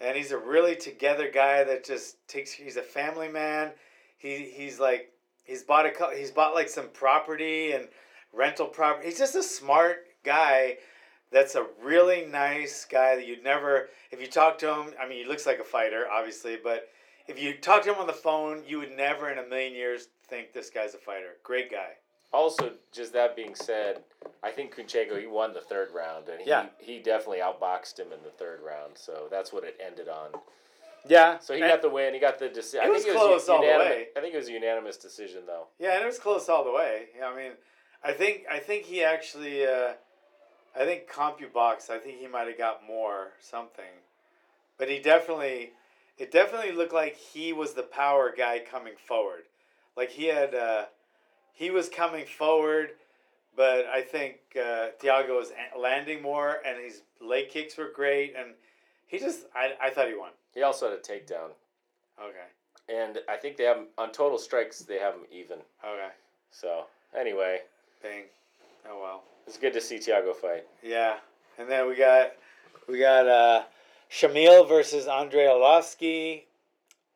And 0.00 0.16
he's 0.16 0.32
a 0.32 0.38
really 0.38 0.76
together 0.76 1.30
guy 1.30 1.64
that 1.64 1.84
just 1.84 2.16
takes. 2.28 2.52
He's 2.52 2.76
a 2.76 2.82
family 2.82 3.28
man. 3.28 3.72
He 4.16 4.52
he's 4.54 4.78
like 4.78 5.12
he's 5.44 5.62
bought 5.62 5.86
a 5.86 6.16
he's 6.16 6.30
bought 6.30 6.54
like 6.54 6.68
some 6.68 6.88
property 6.90 7.72
and 7.72 7.88
rental 8.32 8.66
property. 8.66 9.08
He's 9.08 9.18
just 9.18 9.34
a 9.34 9.42
smart 9.42 10.06
guy. 10.24 10.78
That's 11.30 11.56
a 11.56 11.66
really 11.82 12.26
nice 12.26 12.84
guy 12.84 13.16
that 13.16 13.26
you'd 13.26 13.42
never 13.42 13.88
if 14.10 14.20
you 14.20 14.28
talk 14.28 14.58
to 14.58 14.72
him. 14.72 14.94
I 15.00 15.08
mean, 15.08 15.18
he 15.18 15.28
looks 15.28 15.46
like 15.46 15.58
a 15.58 15.64
fighter, 15.64 16.06
obviously, 16.10 16.56
but 16.62 16.88
if 17.26 17.40
you 17.40 17.54
talk 17.54 17.82
to 17.82 17.92
him 17.92 17.98
on 17.98 18.06
the 18.06 18.12
phone, 18.12 18.62
you 18.66 18.78
would 18.78 18.96
never 18.96 19.30
in 19.30 19.38
a 19.38 19.46
million 19.46 19.74
years 19.74 20.08
think 20.28 20.52
this 20.52 20.70
guy's 20.70 20.94
a 20.94 20.98
fighter. 20.98 21.36
Great 21.42 21.70
guy. 21.70 21.92
Also, 22.32 22.72
just 22.92 23.12
that 23.14 23.34
being 23.34 23.54
said, 23.54 24.02
I 24.42 24.50
think 24.50 24.74
Kunchenko 24.74 25.18
he 25.18 25.26
won 25.26 25.54
the 25.54 25.60
third 25.62 25.90
round, 25.92 26.28
and 26.28 26.40
he 26.40 26.48
Yeah. 26.48 26.66
he 26.78 26.98
definitely 26.98 27.38
outboxed 27.38 27.98
him 27.98 28.12
in 28.12 28.22
the 28.22 28.30
third 28.30 28.60
round. 28.60 28.98
So 28.98 29.28
that's 29.30 29.52
what 29.52 29.64
it 29.64 29.80
ended 29.80 30.08
on. 30.08 30.32
Yeah. 31.06 31.38
So 31.38 31.54
he 31.54 31.60
got 31.60 31.80
the 31.80 31.88
win. 31.88 32.12
He 32.12 32.20
got 32.20 32.38
the 32.38 32.48
decision. 32.48 32.80
I 32.84 32.88
It 32.88 32.92
was 32.92 33.04
think 33.04 33.16
close 33.16 33.30
it 33.30 33.34
was 33.34 33.48
all 33.48 33.60
the 33.62 33.66
way. 33.66 34.08
I 34.16 34.20
think 34.20 34.34
it 34.34 34.36
was 34.36 34.48
a 34.48 34.52
unanimous 34.52 34.98
decision 34.98 35.46
though. 35.46 35.68
Yeah, 35.78 35.94
and 35.94 36.02
it 36.02 36.06
was 36.06 36.18
close 36.18 36.48
all 36.48 36.64
the 36.64 36.72
way. 36.72 37.08
Yeah, 37.16 37.28
I 37.28 37.36
mean, 37.36 37.52
I 38.04 38.12
think 38.12 38.44
I 38.50 38.58
think 38.58 38.84
he 38.84 39.02
actually, 39.02 39.66
uh, 39.66 39.94
I 40.76 40.84
think 40.84 41.08
CompuBox. 41.10 41.88
I 41.88 41.98
think 41.98 42.18
he 42.18 42.26
might 42.26 42.46
have 42.46 42.58
got 42.58 42.86
more 42.86 43.32
something, 43.40 44.02
but 44.76 44.90
he 44.90 44.98
definitely, 44.98 45.72
it 46.18 46.30
definitely 46.30 46.72
looked 46.72 46.92
like 46.92 47.16
he 47.16 47.54
was 47.54 47.72
the 47.72 47.82
power 47.84 48.34
guy 48.36 48.58
coming 48.60 48.94
forward, 48.96 49.44
like 49.96 50.10
he 50.10 50.26
had, 50.26 50.54
uh, 50.54 50.86
he 51.54 51.70
was 51.70 51.88
coming 51.88 52.24
forward, 52.26 52.90
but 53.56 53.86
I 53.86 54.02
think 54.02 54.36
uh, 54.56 54.88
Thiago 55.02 55.36
was 55.36 55.52
landing 55.78 56.22
more, 56.22 56.58
and 56.66 56.78
his 56.82 57.02
leg 57.20 57.48
kicks 57.48 57.76
were 57.76 57.90
great, 57.94 58.34
and 58.36 58.50
he 59.06 59.18
just, 59.18 59.46
I, 59.54 59.72
I 59.82 59.90
thought 59.90 60.08
he 60.08 60.14
won. 60.16 60.30
He 60.54 60.62
also 60.62 60.88
had 60.90 60.98
a 60.98 61.02
takedown, 61.02 61.50
Okay, 62.20 62.48
and 62.88 63.18
I 63.28 63.36
think 63.36 63.56
they 63.56 63.64
have 63.64 63.76
him 63.78 63.86
on 63.96 64.10
total 64.12 64.38
strikes. 64.38 64.80
They 64.80 64.98
have 64.98 65.14
him 65.14 65.22
even. 65.32 65.58
okay, 65.84 66.08
So 66.50 66.84
anyway, 67.16 67.60
bang, 68.02 68.24
oh 68.88 69.00
well. 69.00 69.22
it's 69.46 69.56
good 69.58 69.72
to 69.74 69.80
see 69.80 69.96
Thiago 69.98 70.34
fight. 70.34 70.64
Yeah, 70.82 71.16
and 71.58 71.68
then 71.70 71.88
we 71.88 71.96
got 71.96 72.32
we 72.88 72.98
got 72.98 73.26
uh, 73.28 73.62
Shamil 74.10 74.68
versus 74.68 75.06
Andrei 75.06 75.44
Arlovsky. 75.46 76.42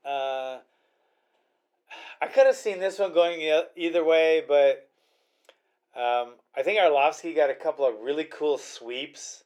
Uh, 0.05 0.59
I 2.23 2.27
could 2.27 2.47
have 2.47 2.55
seen 2.55 2.79
this 2.79 3.01
one 3.01 3.13
going 3.13 3.41
either 3.75 4.05
way, 4.05 4.45
but 4.47 4.89
um, 5.97 6.35
I 6.57 6.63
think 6.63 6.79
Arlovsky 6.79 7.35
got 7.35 7.51
a 7.51 7.55
couple 7.55 7.85
of 7.85 7.97
really 8.01 8.23
cool 8.23 8.59
sweeps. 8.59 9.43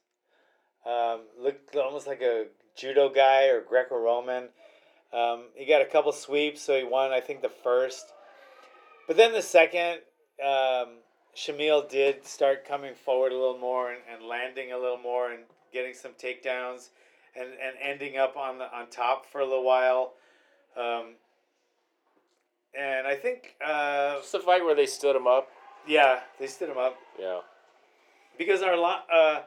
Um, 0.85 1.21
looked 1.41 1.75
almost 1.75 2.05
like 2.05 2.21
a 2.21 2.45
judo 2.77 3.09
guy 3.09 3.47
or 3.47 3.61
Greco-Roman. 3.61 4.49
Um, 5.11 5.45
he 5.55 5.65
got 5.65 5.81
a 5.81 5.85
couple 5.85 6.11
sweeps, 6.11 6.61
so 6.61 6.77
he 6.77 6.83
won. 6.83 7.11
I 7.11 7.19
think 7.19 7.41
the 7.41 7.49
first, 7.49 8.13
but 9.07 9.17
then 9.17 9.33
the 9.33 9.41
second. 9.41 10.01
Um, 10.39 10.99
Shamil 11.35 11.89
did 11.89 12.25
start 12.25 12.63
coming 12.63 12.93
forward 12.93 13.31
a 13.31 13.35
little 13.35 13.57
more 13.57 13.91
and, 13.91 14.01
and 14.11 14.23
landing 14.23 14.71
a 14.71 14.77
little 14.77 14.99
more 14.99 15.31
and 15.31 15.43
getting 15.73 15.95
some 15.95 16.11
takedowns 16.11 16.89
and, 17.35 17.49
and 17.49 17.75
ending 17.81 18.17
up 18.17 18.37
on 18.37 18.59
the 18.59 18.65
on 18.75 18.87
top 18.91 19.25
for 19.25 19.41
a 19.41 19.45
little 19.45 19.65
while. 19.65 20.13
Um, 20.75 21.15
and 22.77 23.07
I 23.07 23.15
think 23.15 23.55
uh, 23.65 24.15
It's 24.19 24.31
the 24.31 24.39
fight 24.39 24.63
where 24.63 24.75
they 24.75 24.85
stood 24.85 25.15
him 25.15 25.27
up. 25.27 25.49
yeah, 25.87 26.21
they 26.39 26.47
stood 26.47 26.69
him 26.69 26.77
up 26.77 26.95
Yeah. 27.19 27.39
because 28.37 28.61
our 28.61 28.73
uh, 29.11 29.41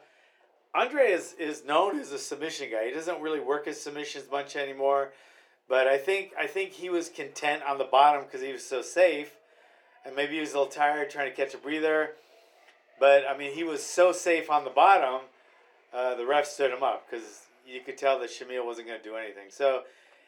Andre 0.74 1.10
is 1.10 1.34
is 1.38 1.64
known 1.64 1.98
as 1.98 2.12
a 2.12 2.18
submission 2.18 2.70
guy. 2.70 2.86
He 2.86 2.92
doesn't 2.92 3.20
really 3.20 3.40
work 3.40 3.66
his 3.66 3.80
submissions 3.80 4.30
much 4.30 4.54
anymore, 4.56 5.12
but 5.68 5.86
I 5.88 5.98
think 5.98 6.32
I 6.38 6.46
think 6.46 6.72
he 6.72 6.88
was 6.90 7.08
content 7.08 7.62
on 7.66 7.78
the 7.78 7.84
bottom 7.84 8.24
because 8.24 8.40
he 8.40 8.52
was 8.52 8.64
so 8.64 8.80
safe, 8.82 9.34
and 10.04 10.14
maybe 10.14 10.34
he 10.34 10.40
was 10.40 10.52
a 10.52 10.58
little 10.58 10.72
tired 10.72 11.10
trying 11.10 11.28
to 11.30 11.36
catch 11.36 11.54
a 11.54 11.58
breather. 11.58 12.10
But 13.00 13.24
I 13.28 13.36
mean, 13.36 13.52
he 13.54 13.64
was 13.64 13.82
so 13.84 14.12
safe 14.12 14.48
on 14.50 14.62
the 14.64 14.70
bottom. 14.70 15.22
Uh, 15.92 16.14
the 16.14 16.24
ref 16.26 16.46
stood 16.46 16.70
him 16.70 16.84
up 16.84 17.04
because 17.10 17.40
you 17.66 17.80
could 17.80 17.98
tell 17.98 18.20
that 18.20 18.30
Shamil 18.30 18.64
wasn't 18.64 18.86
going 18.86 19.00
to 19.00 19.04
do 19.04 19.16
anything. 19.16 19.46
So 19.48 19.82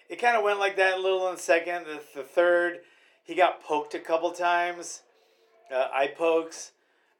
it 0.09 0.16
kind 0.21 0.37
of 0.37 0.42
went 0.42 0.59
like 0.59 0.75
that 0.76 0.99
a 0.99 1.00
little 1.00 1.28
in 1.28 1.37
the 1.37 1.40
second. 1.40 1.85
The, 1.87 2.00
the 2.16 2.23
third, 2.25 2.80
he 3.24 3.34
got 3.34 3.62
poked 3.62 3.94
a 3.94 3.98
couple 3.98 4.30
times, 4.32 5.02
uh, 5.74 5.88
eye 5.92 6.08
pokes, 6.16 6.72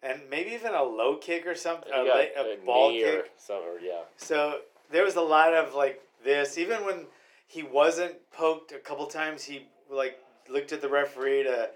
and 0.03 0.21
maybe 0.31 0.51
even 0.51 0.75
a 0.75 0.83
low 0.83 1.17
kick 1.17 1.47
or 1.47 1.55
something, 1.55 1.91
a, 1.93 2.05
a 2.37 2.41
a 2.55 2.57
ball 2.67 2.91
kick. 3.05 3.21
Or, 3.21 3.25
yeah. 3.83 4.01
So 4.17 4.61
there 4.91 5.05
was 5.05 5.17
a 5.17 5.21
lot 5.23 5.55
of 5.55 5.75
like 5.75 6.01
this. 6.25 6.59
Even 6.59 6.85
when 6.85 7.07
he 7.47 7.63
wasn't 7.63 8.15
poked 8.33 8.73
a 8.73 8.79
couple 8.79 9.07
times, 9.07 9.45
he 9.45 9.67
like 9.91 10.19
looked 10.51 10.73
at 10.73 10.81
the 10.81 10.89
referee 10.89 11.45
to 11.45 11.71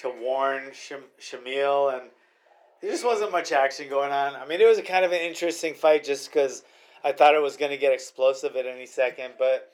to 0.00 0.08
warn 0.20 0.70
Sham- 0.72 1.04
Shamil, 1.20 1.92
and 1.94 2.10
there 2.80 2.90
just 2.90 3.04
wasn't 3.04 3.30
much 3.32 3.52
action 3.52 3.88
going 3.88 4.12
on. 4.12 4.34
I 4.34 4.46
mean, 4.46 4.60
it 4.60 4.66
was 4.66 4.78
a 4.78 4.82
kind 4.82 5.04
of 5.04 5.12
an 5.12 5.20
interesting 5.20 5.74
fight 5.74 6.04
just 6.04 6.30
because 6.32 6.62
I 7.04 7.12
thought 7.12 7.34
it 7.34 7.42
was 7.42 7.56
going 7.56 7.70
to 7.70 7.76
get 7.78 7.92
explosive 7.92 8.54
at 8.56 8.66
any 8.66 8.86
second, 8.86 9.34
but 9.38 9.72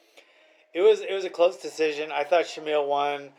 it 0.72 0.80
was 0.82 1.00
it 1.00 1.12
was 1.12 1.24
a 1.24 1.30
close 1.30 1.56
decision. 1.56 2.10
I 2.12 2.24
thought 2.24 2.44
Shamil 2.44 2.86
won. 2.86 3.30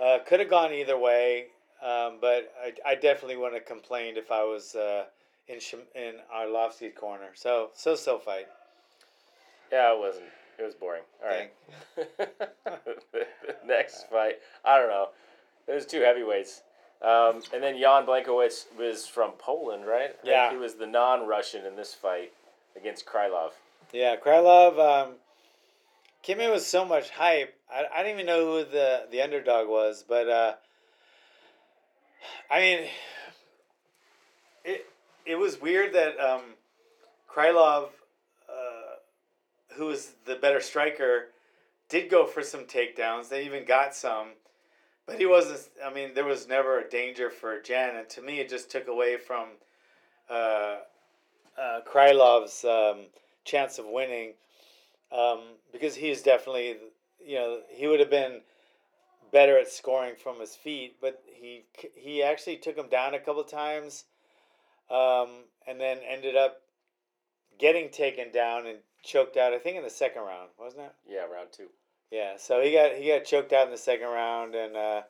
Uh, 0.00 0.18
could 0.26 0.40
have 0.40 0.50
gone 0.50 0.72
either 0.72 0.98
way, 0.98 1.46
um, 1.82 2.18
but 2.20 2.52
I, 2.62 2.72
I 2.84 2.94
definitely 2.94 3.36
wouldn't 3.36 3.54
have 3.54 3.66
complained 3.66 4.16
if 4.18 4.30
I 4.32 4.42
was 4.42 4.74
uh, 4.74 5.04
in 5.48 5.60
Sham- 5.60 5.88
in 5.94 6.14
Arlovsky's 6.34 6.94
corner. 6.96 7.28
So 7.34 7.70
so 7.74 7.94
so 7.94 8.18
fight. 8.18 8.48
Yeah, 9.72 9.92
it 9.94 9.98
wasn't. 9.98 10.26
It 10.58 10.62
was 10.62 10.74
boring. 10.74 11.02
All 11.22 11.28
right. 11.28 11.52
Next 13.66 14.08
fight. 14.10 14.36
I 14.64 14.78
don't 14.78 14.88
know. 14.88 15.08
There's 15.66 15.86
two 15.86 16.00
heavyweights. 16.02 16.62
Um, 17.02 17.42
and 17.52 17.62
then 17.62 17.78
Jan 17.78 18.06
Blachowicz 18.06 18.66
was 18.78 19.06
from 19.06 19.32
Poland, 19.32 19.84
right? 19.86 20.10
I 20.24 20.28
Yeah. 20.28 20.50
He 20.50 20.56
was 20.56 20.74
the 20.74 20.86
non-Russian 20.86 21.66
in 21.66 21.76
this 21.76 21.92
fight 21.92 22.32
against 22.76 23.04
Krylov. 23.04 23.50
Yeah, 23.92 24.16
Krylov 24.16 24.78
um, 24.78 25.14
came 26.24 26.40
in 26.40 26.50
with 26.50 26.62
so 26.62 26.84
much 26.84 27.10
hype. 27.10 27.54
I, 27.70 27.84
I 27.94 28.02
didn't 28.02 28.14
even 28.14 28.26
know 28.26 28.46
who 28.46 28.70
the, 28.70 29.02
the 29.10 29.20
underdog 29.20 29.68
was, 29.68 30.04
but 30.08 30.28
uh, 30.28 30.54
I 32.50 32.60
mean, 32.60 32.88
it 34.64 34.86
it 35.26 35.36
was 35.36 35.60
weird 35.60 35.92
that 35.92 36.18
um, 36.18 36.42
Krylov, 37.30 37.88
uh, 38.48 38.96
who 39.76 39.86
was 39.86 40.12
the 40.24 40.36
better 40.36 40.60
striker, 40.60 41.26
did 41.88 42.10
go 42.10 42.26
for 42.26 42.42
some 42.42 42.64
takedowns. 42.64 43.28
They 43.28 43.44
even 43.44 43.64
got 43.66 43.94
some, 43.94 44.28
but 45.06 45.18
he 45.18 45.26
wasn't. 45.26 45.60
I 45.84 45.92
mean, 45.92 46.14
there 46.14 46.24
was 46.24 46.48
never 46.48 46.80
a 46.80 46.88
danger 46.88 47.30
for 47.30 47.60
Jan, 47.60 47.96
and 47.96 48.08
to 48.10 48.22
me, 48.22 48.40
it 48.40 48.48
just 48.48 48.70
took 48.70 48.88
away 48.88 49.18
from 49.18 49.48
uh, 50.30 50.76
uh, 51.58 51.80
Krylov's 51.86 52.64
um, 52.64 53.06
chance 53.44 53.78
of 53.78 53.84
winning 53.86 54.32
um, 55.14 55.40
because 55.72 55.94
he's 55.94 56.22
definitely, 56.22 56.76
you 57.24 57.36
know, 57.36 57.60
he 57.70 57.86
would 57.86 58.00
have 58.00 58.10
been 58.10 58.40
better 59.32 59.58
at 59.58 59.68
scoring 59.68 60.14
from 60.16 60.40
his 60.40 60.54
feet, 60.54 60.96
but 61.00 61.22
he 61.26 61.64
he 61.94 62.22
actually 62.22 62.56
took 62.56 62.76
him 62.76 62.88
down 62.88 63.14
a 63.14 63.18
couple 63.18 63.44
times, 63.44 64.04
um, 64.90 65.28
and 65.66 65.80
then 65.80 65.98
ended 66.08 66.36
up 66.36 66.62
getting 67.58 67.90
taken 67.90 68.30
down 68.32 68.66
and 68.66 68.78
choked 69.02 69.36
out. 69.36 69.52
I 69.52 69.58
think 69.58 69.76
in 69.76 69.82
the 69.82 69.90
second 69.90 70.22
round, 70.22 70.50
wasn't 70.58 70.84
it? 70.84 70.92
Yeah, 71.08 71.24
round 71.24 71.48
two. 71.52 71.68
Yeah, 72.10 72.34
so 72.36 72.60
he 72.60 72.72
got 72.72 72.94
he 72.94 73.08
got 73.08 73.24
choked 73.24 73.52
out 73.52 73.66
in 73.66 73.72
the 73.72 73.78
second 73.78 74.08
round, 74.08 74.54
and 74.54 74.76
uh, 74.76 75.02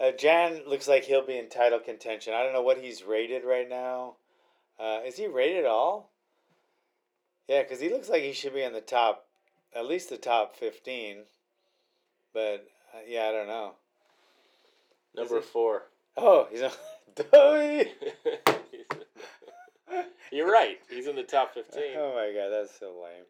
uh, 0.00 0.12
Jan 0.12 0.62
looks 0.66 0.88
like 0.88 1.04
he'll 1.04 1.26
be 1.26 1.38
in 1.38 1.48
title 1.48 1.80
contention. 1.80 2.34
I 2.34 2.42
don't 2.42 2.52
know 2.52 2.62
what 2.62 2.78
he's 2.78 3.04
rated 3.04 3.44
right 3.44 3.68
now. 3.68 4.16
Uh, 4.78 5.00
is 5.06 5.16
he 5.16 5.26
rated 5.26 5.64
at 5.64 5.70
all? 5.70 6.11
Yeah, 7.48 7.62
because 7.62 7.80
he 7.80 7.88
looks 7.88 8.08
like 8.08 8.22
he 8.22 8.32
should 8.32 8.54
be 8.54 8.62
in 8.62 8.72
the 8.72 8.80
top, 8.80 9.26
at 9.74 9.86
least 9.86 10.10
the 10.10 10.16
top 10.16 10.56
fifteen. 10.56 11.24
But 12.32 12.66
uh, 12.94 13.00
yeah, 13.06 13.28
I 13.28 13.32
don't 13.32 13.48
know. 13.48 13.72
Number 15.14 15.40
four. 15.40 15.84
Oh, 16.16 16.46
he's 16.50 16.62
on. 16.62 16.70
You're 20.32 20.50
right. 20.50 20.78
He's 20.88 21.06
in 21.06 21.16
the 21.16 21.22
top 21.22 21.52
15. 21.54 21.82
Oh 21.96 22.14
my 22.14 22.32
god, 22.34 22.48
that's 22.48 22.78
so 22.78 22.94
lame 23.02 23.24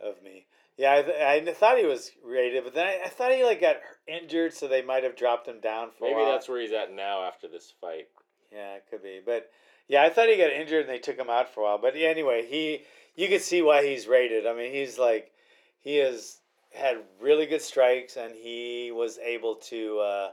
of 0.00 0.22
me. 0.22 0.46
Yeah, 0.76 0.92
I, 0.92 1.02
th- 1.02 1.48
I 1.48 1.52
thought 1.54 1.78
he 1.78 1.86
was 1.86 2.10
rated, 2.24 2.62
but 2.62 2.74
then 2.74 2.86
I, 2.86 3.06
I 3.06 3.08
thought 3.08 3.32
he 3.32 3.42
like 3.42 3.60
got 3.60 3.76
injured, 4.06 4.52
so 4.52 4.68
they 4.68 4.82
might 4.82 5.04
have 5.04 5.16
dropped 5.16 5.48
him 5.48 5.60
down 5.60 5.90
for 5.90 6.06
a 6.06 6.10
Maybe 6.10 6.24
that's 6.24 6.48
where 6.48 6.60
he's 6.60 6.72
at 6.72 6.92
now 6.92 7.24
after 7.24 7.48
this 7.48 7.72
fight. 7.80 8.08
Yeah, 8.52 8.74
it 8.74 8.84
could 8.90 9.02
be. 9.02 9.20
But 9.24 9.50
yeah, 9.88 10.02
I 10.02 10.10
thought 10.10 10.28
he 10.28 10.36
got 10.36 10.52
injured 10.52 10.82
and 10.82 10.90
they 10.90 10.98
took 10.98 11.18
him 11.18 11.30
out 11.30 11.52
for 11.52 11.60
a 11.60 11.64
while. 11.64 11.78
But 11.78 11.96
anyway, 11.96 12.46
he 12.48 12.84
you 13.16 13.28
can 13.28 13.40
see 13.40 13.62
why 13.62 13.84
he's 13.86 14.06
rated. 14.06 14.46
I 14.46 14.54
mean, 14.54 14.72
he's 14.72 14.98
like 14.98 15.32
he 15.80 15.96
has 15.96 16.38
had 16.74 16.98
really 17.20 17.46
good 17.46 17.62
strikes 17.62 18.16
and 18.16 18.34
he 18.34 18.90
was 18.94 19.18
able 19.18 19.54
to 19.56 19.98
uh, 20.00 20.30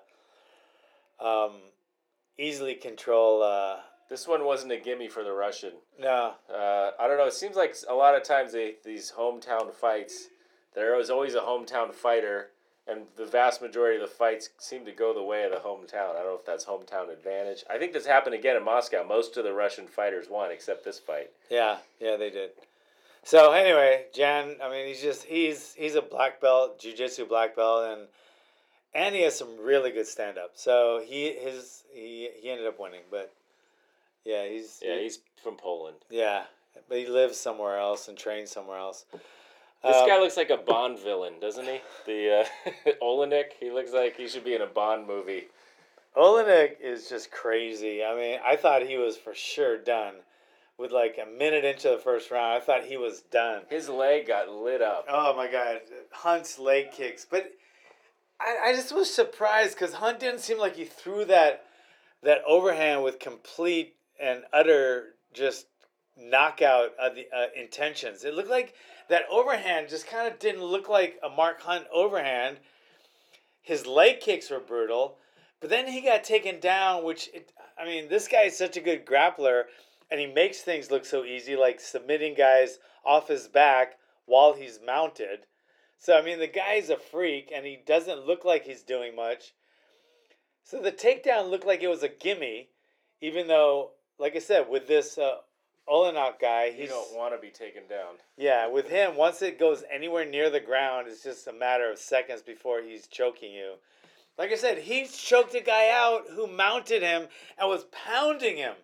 um, 1.26 1.54
easily 2.38 2.76
control. 2.76 3.42
Uh, 3.44 3.78
This 4.10 4.28
one 4.28 4.44
wasn't 4.46 4.72
a 4.74 4.78
gimme 4.78 5.08
for 5.08 5.24
the 5.24 5.32
Russian. 5.32 5.74
no, 6.00 6.34
Uh, 6.54 6.92
I 7.00 7.08
don't 7.08 7.18
know. 7.18 7.28
It 7.28 7.34
seems 7.34 7.56
like 7.56 7.76
a 7.88 7.94
lot 7.94 8.16
of 8.16 8.24
times 8.24 8.52
they, 8.52 8.76
these 8.84 9.14
hometown 9.18 9.74
fights, 9.74 10.28
there 10.76 10.96
was 10.96 11.10
always 11.10 11.36
a 11.36 11.40
hometown 11.42 11.94
fighter, 11.94 12.50
and 12.88 13.04
the 13.16 13.26
vast 13.26 13.62
majority 13.62 13.96
of 14.02 14.10
the 14.10 14.14
fights 14.16 14.50
seem 14.58 14.84
to 14.86 14.92
go 14.92 15.14
the 15.14 15.24
way 15.24 15.44
of 15.46 15.52
the 15.52 15.58
hometown. 15.70 16.12
I 16.12 16.20
don't 16.24 16.26
know 16.32 16.36
if 16.40 16.46
that's 16.46 16.66
hometown 16.66 17.10
advantage. 17.12 17.64
I 17.70 17.78
think 17.78 17.94
this 17.94 18.06
happened 18.06 18.36
again 18.36 18.58
in 18.58 18.64
Moscow. 18.66 19.04
Most 19.06 19.38
of 19.38 19.46
the 19.46 19.54
Russian 19.54 19.88
fighters 19.88 20.28
won, 20.30 20.52
except 20.52 20.84
this 20.84 21.00
fight. 21.00 21.30
yeah, 21.50 21.78
yeah, 22.02 22.18
they 22.18 22.30
did. 22.30 22.52
So 23.24 23.52
anyway, 23.54 24.06
Jan, 24.14 24.58
I 24.62 24.70
mean, 24.70 24.88
he's 24.88 25.02
just 25.02 25.24
he's 25.24 25.74
he's 25.76 25.96
a 25.96 26.02
black 26.02 26.42
belt, 26.42 26.80
jujitsu 26.82 27.28
black 27.28 27.56
belt, 27.56 27.86
and 27.86 28.08
and 28.94 29.16
he 29.16 29.22
has 29.22 29.38
some 29.38 29.58
really 29.60 29.92
good 29.92 30.08
stand 30.08 30.38
up. 30.38 30.52
So 30.56 31.02
he 31.06 31.32
his 31.34 31.84
he 31.94 32.30
he 32.42 32.50
ended 32.50 32.68
up 32.68 32.80
winning, 32.80 33.02
but 33.10 33.32
Yeah, 34.26 34.46
he's 34.46 34.80
Yeah, 34.84 35.00
he's 35.00 35.20
from 35.42 35.56
Poland. 35.56 35.98
yeah, 36.10 36.44
but 36.90 36.98
he 36.98 37.06
lives 37.08 37.38
somewhere 37.40 37.78
else 37.78 38.08
and 38.08 38.18
trains 38.18 38.52
somewhere 38.52 38.78
else. 38.78 39.06
This 39.84 39.98
Um, 39.98 40.08
guy 40.08 40.20
looks 40.20 40.38
like 40.38 40.50
a 40.50 40.58
Bond 40.58 41.00
villain, 41.00 41.40
doesn't 41.42 41.66
he? 41.66 41.82
The 42.06 42.46
uh, 42.66 42.92
Oleinik. 43.02 43.54
He 43.60 43.70
looks 43.72 43.92
like 43.92 44.16
he 44.16 44.28
should 44.30 44.44
be 44.46 44.54
in 44.56 44.62
a 44.62 44.66
Bond 44.68 45.08
movie. 45.08 45.48
Oleinik 46.16 46.80
is 46.80 47.10
just 47.10 47.32
crazy. 47.32 48.04
I 48.04 48.16
mean, 48.16 48.40
I 48.46 48.56
thought 48.56 48.84
he 48.86 48.98
was 48.98 49.18
for 49.18 49.34
sure 49.34 49.78
done. 49.78 50.16
With 50.78 50.92
like 50.92 51.20
a 51.22 51.30
minute 51.30 51.66
into 51.66 51.90
the 51.90 51.98
first 51.98 52.32
round, 52.32 52.54
I 52.54 52.60
thought 52.60 52.86
he 52.86 52.98
was 52.98 53.22
done. 53.22 53.62
His 53.70 53.90
leg 53.90 54.28
got 54.28 54.50
lit 54.50 54.82
up. 54.82 55.06
Oh 55.08 55.36
my 55.36 55.50
god, 55.50 55.82
Hunt's 56.12 56.58
leg 56.58 56.92
kicks. 56.92 57.26
But 57.30 57.52
I, 58.40 58.70
I 58.70 58.74
just 58.74 58.94
was 58.94 59.14
surprised 59.14 59.76
because 59.76 59.94
Hunt 59.94 60.20
didn't 60.20 60.40
seem 60.40 60.58
like 60.58 60.76
he 60.76 60.86
threw 60.86 61.26
that 61.26 61.66
that 62.24 62.42
overhand 62.48 63.04
with 63.04 63.20
complete 63.20 63.96
and 64.20 64.44
utter 64.52 65.16
just 65.34 65.68
knockout 66.18 66.92
of 67.00 67.16
the 67.16 67.28
uh, 67.36 67.48
intentions. 67.56 68.24
It 68.24 68.34
looked 68.34 68.50
like 68.50 68.74
that 69.10 69.24
overhand 69.30 69.90
just 69.90 70.08
kind 70.08 70.32
of 70.32 70.40
didn't 70.40 70.64
look 70.64 70.90
like 70.90 71.20
a 71.24 71.30
Mark 71.30 71.62
Hunt 71.62 71.86
overhand. 71.94 72.58
His 73.62 73.86
leg 73.86 74.20
kicks 74.20 74.50
were 74.50 74.60
brutal, 74.60 75.18
but 75.60 75.70
then 75.70 75.88
he 75.88 76.02
got 76.02 76.24
taken 76.24 76.60
down, 76.60 77.04
which 77.04 77.30
it, 77.34 77.52
I 77.80 77.86
mean, 77.86 78.10
this 78.10 78.28
guy 78.28 78.44
is 78.44 78.58
such 78.58 78.78
a 78.78 78.82
good 78.82 79.06
grappler, 79.06 79.64
and 80.14 80.22
he 80.22 80.28
makes 80.28 80.60
things 80.60 80.92
look 80.92 81.06
so 81.06 81.26
easy, 81.26 81.56
like 81.56 81.80
submitting 81.80 82.36
guys 82.36 82.78
off 83.04 83.30
his 83.30 83.48
back 83.48 83.94
while 84.28 84.54
he's 84.54 84.80
mounted. 84.86 85.48
So 85.98 86.16
I 86.16 86.22
mean, 86.22 86.38
the 86.38 86.46
guy's 86.46 86.92
a 86.92 86.98
freak, 86.98 87.52
and 87.54 87.66
he 87.66 87.80
doesn't 87.84 88.28
look 88.28 88.46
like 88.46 88.64
he's 88.64 88.84
doing 88.84 89.16
much. 89.16 89.56
So 90.64 90.80
the 90.80 90.92
takedown 90.92 91.50
looked 91.50 91.66
like 91.66 91.82
it 91.82 91.88
was 91.88 92.04
a 92.04 92.10
gimme, 92.10 92.70
even 93.22 93.48
though, 93.48 93.94
like 94.20 94.36
I 94.36 94.40
said, 94.40 94.70
with 94.70 94.88
this 94.88 95.18
uh, 95.18 95.38
guy, 96.40 96.66
You 96.66 96.74
he's 96.74 96.90
don't 96.90 97.18
want 97.18 97.34
to 97.34 97.42
be 97.42 97.50
taken 97.50 97.88
down. 97.90 98.18
yeah, 98.38 98.68
with 98.68 98.90
him, 98.90 99.16
once 99.16 99.42
it 99.42 99.60
goes 99.60 99.84
anywhere 99.92 100.26
near 100.26 100.52
the 100.52 100.60
ground, 100.60 101.08
it's 101.10 101.24
just 101.24 101.48
a 101.48 101.54
matter 101.54 101.92
of 101.92 101.98
seconds 101.98 102.44
before 102.44 102.84
he's 102.84 103.08
choking 103.08 103.52
you. 103.52 103.74
Like 104.38 104.52
I 104.52 104.58
said, 104.58 104.78
he 104.78 105.08
choked 105.08 105.56
a 105.56 105.62
guy 105.62 105.90
out 105.92 106.26
who 106.36 106.46
mounted 106.46 107.02
him 107.02 107.28
and 107.58 107.68
was 107.68 107.86
pounding 108.06 108.58
him. 108.58 108.76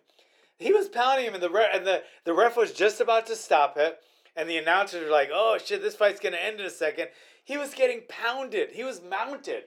He 0.60 0.74
was 0.74 0.90
pounding 0.90 1.24
him, 1.24 1.32
and 1.32 1.42
the 1.42 1.48
re- 1.48 1.70
and 1.72 1.86
the, 1.86 2.02
the 2.24 2.34
ref 2.34 2.54
was 2.54 2.72
just 2.72 3.00
about 3.00 3.26
to 3.28 3.34
stop 3.34 3.78
it, 3.78 3.98
and 4.36 4.48
the 4.48 4.58
announcers 4.58 5.02
were 5.02 5.10
like, 5.10 5.30
"Oh 5.32 5.56
shit, 5.56 5.80
this 5.80 5.96
fight's 5.96 6.20
gonna 6.20 6.36
end 6.36 6.60
in 6.60 6.66
a 6.66 6.70
second. 6.70 7.08
He 7.42 7.56
was 7.56 7.72
getting 7.72 8.02
pounded. 8.08 8.72
He 8.72 8.84
was 8.84 9.00
mounted, 9.00 9.64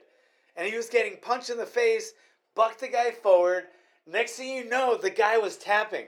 and 0.56 0.68
he 0.68 0.76
was 0.76 0.88
getting 0.88 1.16
punched 1.16 1.50
in 1.50 1.58
the 1.58 1.66
face. 1.66 2.12
Bucked 2.54 2.78
the 2.78 2.88
guy 2.88 3.10
forward. 3.10 3.64
Next 4.06 4.36
thing 4.36 4.54
you 4.54 4.64
know, 4.64 4.96
the 4.96 5.10
guy 5.10 5.36
was 5.36 5.56
tapping. 5.56 6.06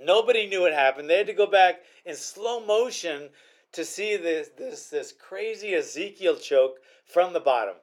Nobody 0.00 0.46
knew 0.46 0.60
what 0.60 0.72
happened. 0.72 1.10
They 1.10 1.18
had 1.18 1.26
to 1.26 1.32
go 1.32 1.46
back 1.46 1.80
in 2.06 2.14
slow 2.14 2.64
motion 2.64 3.30
to 3.72 3.84
see 3.84 4.16
this 4.16 4.50
this 4.56 4.86
this 4.86 5.12
crazy 5.12 5.74
Ezekiel 5.74 6.36
choke 6.36 6.76
from 7.04 7.32
the 7.32 7.40
bottom, 7.40 7.74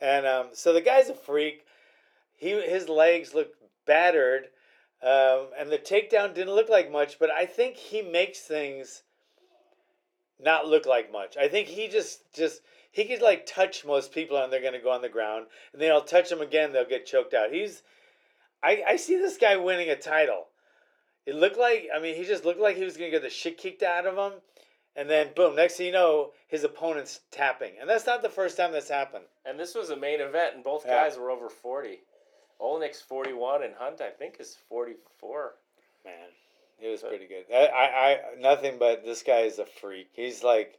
and 0.00 0.24
um, 0.24 0.46
so 0.52 0.72
the 0.72 0.80
guy's 0.80 1.08
a 1.08 1.14
freak. 1.14 1.64
He 2.36 2.50
his 2.50 2.88
legs 2.88 3.34
look 3.34 3.48
battered, 3.86 4.50
um, 5.02 5.48
and 5.58 5.70
the 5.70 5.78
takedown 5.78 6.34
didn't 6.34 6.54
look 6.54 6.68
like 6.68 6.90
much. 6.90 7.18
But 7.18 7.30
I 7.30 7.46
think 7.46 7.76
he 7.76 8.02
makes 8.02 8.40
things 8.40 9.02
not 10.38 10.66
look 10.66 10.86
like 10.86 11.10
much. 11.12 11.36
I 11.36 11.48
think 11.48 11.68
he 11.68 11.88
just 11.88 12.32
just 12.34 12.62
he 12.90 13.04
could 13.04 13.22
like 13.22 13.46
touch 13.46 13.84
most 13.84 14.12
people 14.12 14.36
and 14.36 14.52
they're 14.52 14.62
gonna 14.62 14.80
go 14.80 14.90
on 14.90 15.02
the 15.02 15.08
ground, 15.08 15.46
and 15.72 15.82
then 15.82 15.90
I'll 15.92 16.02
touch 16.02 16.30
him 16.30 16.40
again, 16.40 16.72
they'll 16.72 16.84
get 16.88 17.06
choked 17.06 17.34
out. 17.34 17.52
He's 17.52 17.82
I, 18.62 18.82
I 18.86 18.96
see 18.96 19.16
this 19.16 19.36
guy 19.36 19.56
winning 19.56 19.90
a 19.90 19.96
title. 19.96 20.46
It 21.26 21.34
looked 21.34 21.58
like 21.58 21.88
I 21.94 22.00
mean 22.00 22.16
he 22.16 22.24
just 22.24 22.44
looked 22.44 22.60
like 22.60 22.76
he 22.76 22.84
was 22.84 22.96
gonna 22.96 23.10
get 23.10 23.22
the 23.22 23.30
shit 23.30 23.58
kicked 23.58 23.82
out 23.82 24.06
of 24.06 24.16
him, 24.16 24.40
and 24.96 25.08
then 25.08 25.28
boom, 25.34 25.54
next 25.56 25.76
thing 25.76 25.86
you 25.86 25.92
know, 25.92 26.32
his 26.46 26.64
opponent's 26.64 27.20
tapping, 27.30 27.72
and 27.80 27.88
that's 27.88 28.06
not 28.06 28.22
the 28.22 28.28
first 28.28 28.56
time 28.56 28.72
that's 28.72 28.88
happened. 28.88 29.24
And 29.44 29.58
this 29.58 29.74
was 29.74 29.90
a 29.90 29.96
main 29.96 30.20
event, 30.20 30.54
and 30.54 30.64
both 30.64 30.84
Yeah. 30.86 31.04
guys 31.04 31.18
were 31.18 31.30
over 31.30 31.48
40. 31.48 32.00
Oleinik's 32.60 33.00
41, 33.00 33.62
and 33.62 33.74
Hunt, 33.74 34.00
I 34.00 34.10
think, 34.10 34.36
is 34.40 34.56
44. 34.68 35.54
Man, 36.04 36.14
it 36.80 36.88
was 36.88 37.02
But- 37.02 37.10
pretty 37.10 37.26
good. 37.26 37.44
I, 37.52 37.66
I, 37.66 37.84
I 37.84 38.20
nothing 38.40 38.78
but 38.78 39.04
this 39.04 39.22
guy 39.22 39.40
is 39.40 39.58
a 39.58 39.66
freak. 39.66 40.08
He's 40.12 40.42
like 40.42 40.78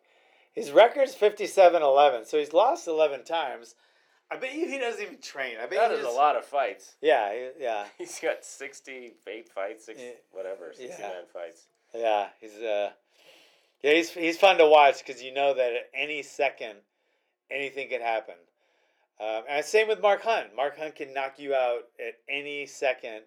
his 0.53 0.71
record's 0.71 1.15
57-11, 1.15 2.25
so 2.27 2.37
he's 2.37 2.53
lost 2.53 2.87
eleven 2.87 3.23
times. 3.23 3.75
I 4.31 4.35
bet 4.37 4.53
you 4.53 4.67
he 4.67 4.77
doesn't 4.77 5.01
even 5.01 5.17
train. 5.21 5.55
I 5.57 5.65
bet 5.65 5.79
That 5.79 5.91
he 5.91 5.97
is 5.97 6.05
a 6.05 6.09
lot 6.09 6.35
of 6.35 6.45
fights. 6.45 6.95
Yeah, 7.01 7.33
yeah, 7.59 7.85
He's 7.97 8.19
got 8.19 8.45
68 8.45 9.49
fights, 9.49 9.85
six, 9.85 9.99
Yeah. 9.99 10.11
whatever, 10.31 10.71
69 10.75 11.09
fights. 11.33 11.65
yeah. 11.95 12.27
He's 12.39 12.55
uh, 12.57 12.91
yeah, 13.81 13.93
he's 13.93 14.11
he's 14.11 14.37
fun 14.37 14.57
to 14.59 14.67
watch 14.67 15.03
because 15.05 15.23
you 15.23 15.33
know 15.33 15.53
that 15.53 15.73
at 15.73 15.89
any 15.95 16.21
second, 16.23 16.75
anything 17.49 17.89
could 17.89 18.01
happen. 18.01 18.35
Um, 19.19 19.43
and 19.49 19.65
same 19.65 19.88
with 19.88 20.01
Mark 20.01 20.21
Hunt. 20.21 20.55
Mark 20.55 20.77
Hunt 20.77 20.95
can 20.95 21.13
knock 21.13 21.39
you 21.39 21.53
out 21.53 21.82
at 21.99 22.15
any 22.29 22.65
second, 22.65 23.21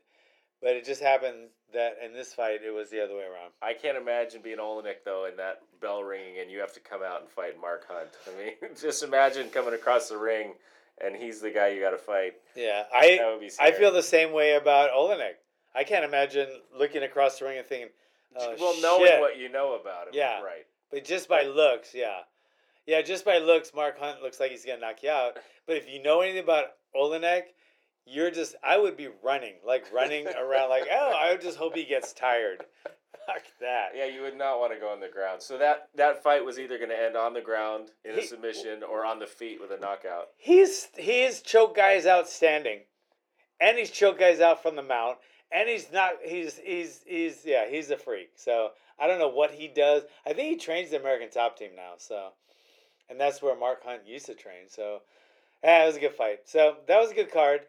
but 0.62 0.70
it 0.70 0.84
just 0.84 1.02
happened 1.02 1.48
that 1.74 1.96
in 2.04 2.12
this 2.12 2.32
fight 2.32 2.60
it 2.66 2.70
was 2.70 2.90
the 2.90 3.02
other 3.02 3.14
way 3.14 3.24
around. 3.24 3.52
I 3.60 3.74
can't 3.74 3.96
imagine 3.96 4.40
being 4.42 4.58
Oleinik, 4.58 5.04
though, 5.04 5.26
and 5.26 5.38
that 5.38 5.60
bell 5.80 6.02
ringing, 6.02 6.38
and 6.40 6.50
you 6.50 6.60
have 6.60 6.72
to 6.74 6.80
come 6.80 7.02
out 7.02 7.20
and 7.20 7.28
fight 7.30 7.60
Mark 7.60 7.86
Hunt. 7.88 8.08
I 8.26 8.42
mean, 8.42 8.74
just 8.80 9.02
imagine 9.02 9.50
coming 9.50 9.74
across 9.74 10.08
the 10.08 10.16
ring, 10.16 10.54
and 11.04 11.14
he's 11.14 11.40
the 11.40 11.50
guy 11.50 11.68
you 11.68 11.80
got 11.80 11.90
to 11.90 11.98
fight. 11.98 12.34
Yeah, 12.56 12.84
I 12.94 13.16
That 13.18 13.30
would 13.32 13.40
be 13.40 13.50
I 13.60 13.72
feel 13.72 13.92
the 13.92 14.02
same 14.02 14.32
way 14.32 14.54
about 14.54 14.90
Oleinik. 14.92 15.34
I 15.74 15.84
can't 15.84 16.04
imagine 16.04 16.48
looking 16.76 17.02
across 17.02 17.38
the 17.38 17.46
ring 17.46 17.58
and 17.58 17.66
thinking, 17.66 17.88
oh, 18.36 18.54
well, 18.58 18.80
knowing 18.80 19.20
what 19.20 19.38
you 19.38 19.48
know 19.50 19.74
about 19.78 20.08
him, 20.08 20.14
Yeah. 20.14 20.40
right? 20.42 20.66
But 20.90 21.04
just 21.04 21.28
by 21.28 21.42
looks, 21.44 21.94
yeah. 21.94 22.20
Yeah, 22.86 23.02
just 23.02 23.24
by 23.24 23.38
looks, 23.38 23.72
Mark 23.74 23.98
Hunt 23.98 24.22
looks 24.22 24.40
like 24.40 24.50
he's 24.50 24.64
going 24.64 24.80
to 24.80 24.86
knock 24.86 25.02
you 25.02 25.10
out. 25.10 25.38
But 25.66 25.76
if 25.76 25.88
you 25.88 26.02
know 26.02 26.20
anything 26.20 26.42
about 26.42 26.66
Oleinik, 26.96 27.42
you're 28.06 28.30
just, 28.30 28.56
I 28.62 28.78
would 28.78 28.96
be 28.96 29.08
running, 29.22 29.54
like 29.64 29.92
running 29.92 30.26
around, 30.26 30.70
like, 30.70 30.88
oh, 30.90 31.12
I 31.16 31.30
would 31.30 31.40
just 31.40 31.58
hope 31.58 31.76
he 31.76 31.84
gets 31.84 32.12
tired. 32.12 32.64
Fuck 33.26 33.42
that. 33.60 33.90
Yeah, 33.94 34.06
you 34.06 34.22
would 34.22 34.36
not 34.36 34.58
want 34.58 34.72
to 34.72 34.80
go 34.80 34.88
on 34.88 34.98
the 34.98 35.08
ground. 35.08 35.42
So 35.42 35.56
that 35.58 35.88
that 35.94 36.24
fight 36.24 36.44
was 36.44 36.58
either 36.58 36.76
going 36.76 36.90
to 36.90 37.00
end 37.00 37.16
on 37.16 37.34
the 37.34 37.40
ground 37.40 37.90
in 38.04 38.18
a 38.18 38.22
submission 38.22 38.82
or 38.82 39.04
on 39.04 39.20
the 39.20 39.26
feet 39.26 39.60
with 39.60 39.70
a 39.70 39.78
knockout. 39.78 40.28
He's, 40.38 40.88
he's 40.96 41.40
choked 41.40 41.76
guys 41.76 42.04
outstanding. 42.04 42.80
And 43.60 43.78
he's 43.78 43.90
choked 43.90 44.18
guys 44.18 44.40
out 44.40 44.60
from 44.60 44.74
the 44.74 44.82
mount. 44.82 45.18
And 45.52 45.68
he's 45.68 45.92
not, 45.92 46.14
he's, 46.24 46.58
he's, 46.64 47.02
he's, 47.06 47.42
yeah, 47.44 47.68
he's 47.70 47.90
a 47.90 47.96
freak. 47.96 48.30
So 48.34 48.70
I 48.98 49.06
don't 49.06 49.20
know 49.20 49.28
what 49.28 49.52
he 49.52 49.68
does. 49.68 50.02
I 50.26 50.32
think 50.32 50.48
he 50.48 50.56
trains 50.56 50.90
the 50.90 50.98
American 50.98 51.30
top 51.30 51.56
team 51.56 51.70
now. 51.76 51.92
So, 51.98 52.30
and 53.12 53.20
that's 53.20 53.40
where 53.40 53.56
Mark 53.56 53.84
Hunt 53.84 54.02
used 54.06 54.26
to 54.26 54.34
train. 54.34 54.68
So, 54.68 55.02
yeah, 55.62 55.84
it 55.84 55.86
was 55.86 55.96
a 55.96 56.00
good 56.00 56.14
fight. 56.14 56.40
So 56.46 56.78
that 56.88 56.98
was 56.98 57.12
a 57.12 57.14
good 57.14 57.30
card. 57.30 57.60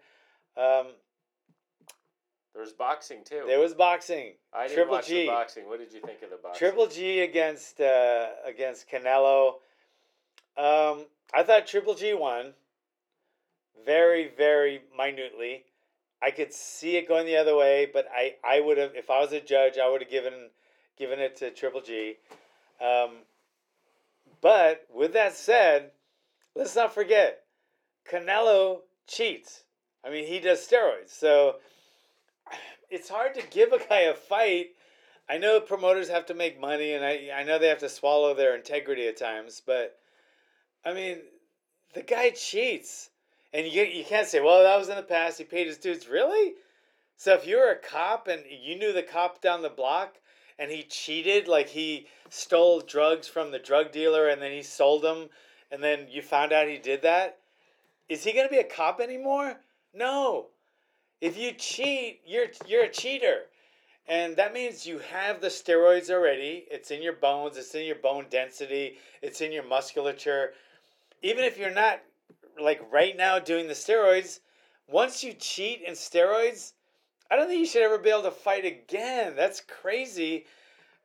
Um, 0.57 0.87
was 2.55 2.71
boxing 2.71 3.23
too. 3.23 3.43
there 3.47 3.59
was 3.59 3.73
boxing. 3.73 4.33
I 4.53 4.63
didn't 4.63 4.75
Triple 4.75 4.95
watch 4.95 5.07
G. 5.07 5.21
the 5.21 5.27
boxing. 5.27 5.67
What 5.67 5.79
did 5.79 5.91
you 5.91 6.01
think 6.01 6.21
of 6.21 6.29
the 6.29 6.37
boxing? 6.37 6.59
Triple 6.59 6.87
G 6.87 7.21
against 7.21 7.81
uh, 7.81 8.27
against 8.45 8.89
Canelo. 8.89 9.55
Um, 10.55 11.05
I 11.33 11.43
thought 11.43 11.67
Triple 11.67 11.95
G 11.95 12.13
won. 12.13 12.53
Very, 13.85 14.31
very 14.37 14.81
minutely. 14.95 15.65
I 16.21 16.31
could 16.31 16.53
see 16.53 16.95
it 16.95 17.07
going 17.07 17.25
the 17.25 17.35
other 17.35 17.55
way, 17.57 17.89
but 17.91 18.07
I, 18.15 18.35
I 18.45 18.61
would 18.61 18.77
have 18.77 18.95
if 18.95 19.09
I 19.09 19.19
was 19.19 19.33
a 19.33 19.41
judge, 19.41 19.77
I 19.77 19.89
would 19.89 20.01
have 20.01 20.11
given 20.11 20.49
given 20.97 21.19
it 21.19 21.35
to 21.37 21.49
Triple 21.51 21.81
G. 21.81 22.15
Um, 22.79 23.23
but 24.43 24.85
with 24.93 25.13
that 25.13 25.33
said, 25.33 25.91
let's 26.53 26.75
not 26.75 26.93
forget, 26.93 27.43
Canelo 28.07 28.81
cheats. 29.07 29.63
I 30.05 30.09
mean, 30.09 30.27
he 30.27 30.39
does 30.41 30.59
steroids, 30.59 31.09
so 31.09 31.55
it's 32.89 33.09
hard 33.09 33.33
to 33.35 33.47
give 33.47 33.71
a 33.71 33.79
guy 33.79 34.01
a 34.01 34.13
fight. 34.13 34.71
I 35.29 35.37
know 35.37 35.61
promoters 35.61 36.09
have 36.09 36.25
to 36.25 36.33
make 36.33 36.59
money, 36.59 36.91
and 36.91 37.05
I 37.05 37.29
I 37.33 37.43
know 37.43 37.57
they 37.57 37.69
have 37.69 37.79
to 37.79 37.89
swallow 37.89 38.33
their 38.33 38.53
integrity 38.53 39.07
at 39.07 39.15
times, 39.15 39.61
but 39.65 39.97
I 40.83 40.93
mean, 40.93 41.19
the 41.93 42.03
guy 42.03 42.31
cheats, 42.31 43.11
and 43.53 43.65
you 43.65 43.83
you 43.83 44.03
can't 44.03 44.27
say, 44.27 44.41
well, 44.41 44.61
that 44.61 44.77
was 44.77 44.89
in 44.89 44.97
the 44.97 45.03
past. 45.03 45.37
He 45.37 45.45
paid 45.45 45.67
his 45.67 45.77
dues, 45.77 46.09
really. 46.09 46.55
So 47.15 47.33
if 47.33 47.47
you 47.47 47.55
were 47.55 47.71
a 47.71 47.79
cop 47.79 48.27
and 48.27 48.43
you 48.49 48.77
knew 48.77 48.91
the 48.91 49.03
cop 49.03 49.39
down 49.39 49.61
the 49.61 49.69
block 49.69 50.17
and 50.59 50.71
he 50.71 50.83
cheated, 50.83 51.47
like 51.47 51.69
he 51.69 52.07
stole 52.29 52.81
drugs 52.81 53.27
from 53.27 53.51
the 53.51 53.59
drug 53.59 53.91
dealer 53.91 54.27
and 54.27 54.41
then 54.41 54.51
he 54.51 54.63
sold 54.63 55.03
them, 55.03 55.29
and 55.71 55.83
then 55.83 56.07
you 56.09 56.21
found 56.21 56.51
out 56.51 56.67
he 56.67 56.77
did 56.77 57.01
that, 57.01 57.39
is 58.09 58.23
he 58.23 58.33
gonna 58.33 58.49
be 58.49 58.57
a 58.57 58.63
cop 58.63 58.99
anymore? 58.99 59.61
No. 59.93 60.47
If 61.21 61.37
you 61.37 61.53
cheat, 61.53 62.21
you're 62.25 62.47
you're 62.67 62.85
a 62.85 62.89
cheater. 62.89 63.43
And 64.07 64.35
that 64.35 64.53
means 64.53 64.85
you 64.85 64.99
have 64.99 65.39
the 65.39 65.47
steroids 65.47 66.09
already. 66.09 66.65
It's 66.69 66.91
in 66.91 67.01
your 67.01 67.13
bones, 67.13 67.55
it's 67.55 67.73
in 67.73 67.85
your 67.85 67.95
bone 67.95 68.25
density, 68.29 68.97
it's 69.21 69.39
in 69.39 69.51
your 69.51 69.63
musculature. 69.63 70.53
Even 71.21 71.45
if 71.45 71.57
you're 71.57 71.73
not 71.73 72.01
like 72.61 72.81
right 72.91 73.15
now 73.15 73.39
doing 73.39 73.67
the 73.67 73.73
steroids, 73.73 74.41
once 74.87 75.23
you 75.23 75.33
cheat 75.33 75.81
in 75.81 75.93
steroids, 75.93 76.73
I 77.33 77.35
don't 77.35 77.47
think 77.47 77.61
you 77.61 77.65
should 77.65 77.81
ever 77.81 77.97
be 77.97 78.11
able 78.11 78.21
to 78.21 78.31
fight 78.31 78.63
again. 78.63 79.35
That's 79.35 79.59
crazy 79.59 80.45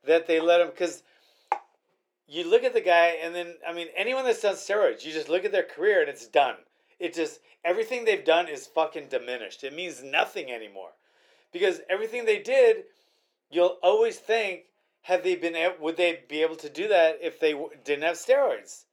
that 0.05 0.27
they 0.27 0.41
let 0.41 0.61
him 0.61 0.67
because 0.69 1.03
you 2.27 2.47
look 2.47 2.65
at 2.65 2.75
the 2.75 2.83
guy 2.83 3.17
and 3.23 3.35
then 3.35 3.55
I 3.67 3.73
mean 3.73 3.87
anyone 3.97 4.27
that's 4.27 4.43
done 4.43 4.57
steroids, 4.57 5.07
you 5.07 5.13
just 5.15 5.31
look 5.31 5.47
at 5.47 5.53
their 5.53 5.63
career 5.63 6.03
and 6.03 6.11
it's 6.11 6.27
done. 6.27 6.57
It 7.01 7.15
just 7.15 7.41
everything 7.65 8.05
they've 8.05 8.27
done 8.27 8.47
is 8.47 8.67
fucking 8.67 9.09
diminished. 9.09 9.65
It 9.65 9.73
means 9.73 10.03
nothing 10.05 10.53
anymore. 10.53 10.91
Because 11.51 11.81
everything 11.89 12.27
they 12.27 12.41
did, 12.41 12.85
you'll 13.51 13.79
always 13.83 14.19
think 14.19 14.65
have 15.01 15.25
they 15.25 15.35
been 15.35 15.57
would 15.81 15.97
they 15.97 16.25
be 16.29 16.43
able 16.43 16.57
to 16.57 16.69
do 16.69 16.89
that 16.89 17.21
if 17.23 17.41
they 17.41 17.55
didn't 17.85 18.05
have 18.05 18.17
steroids? 18.17 18.85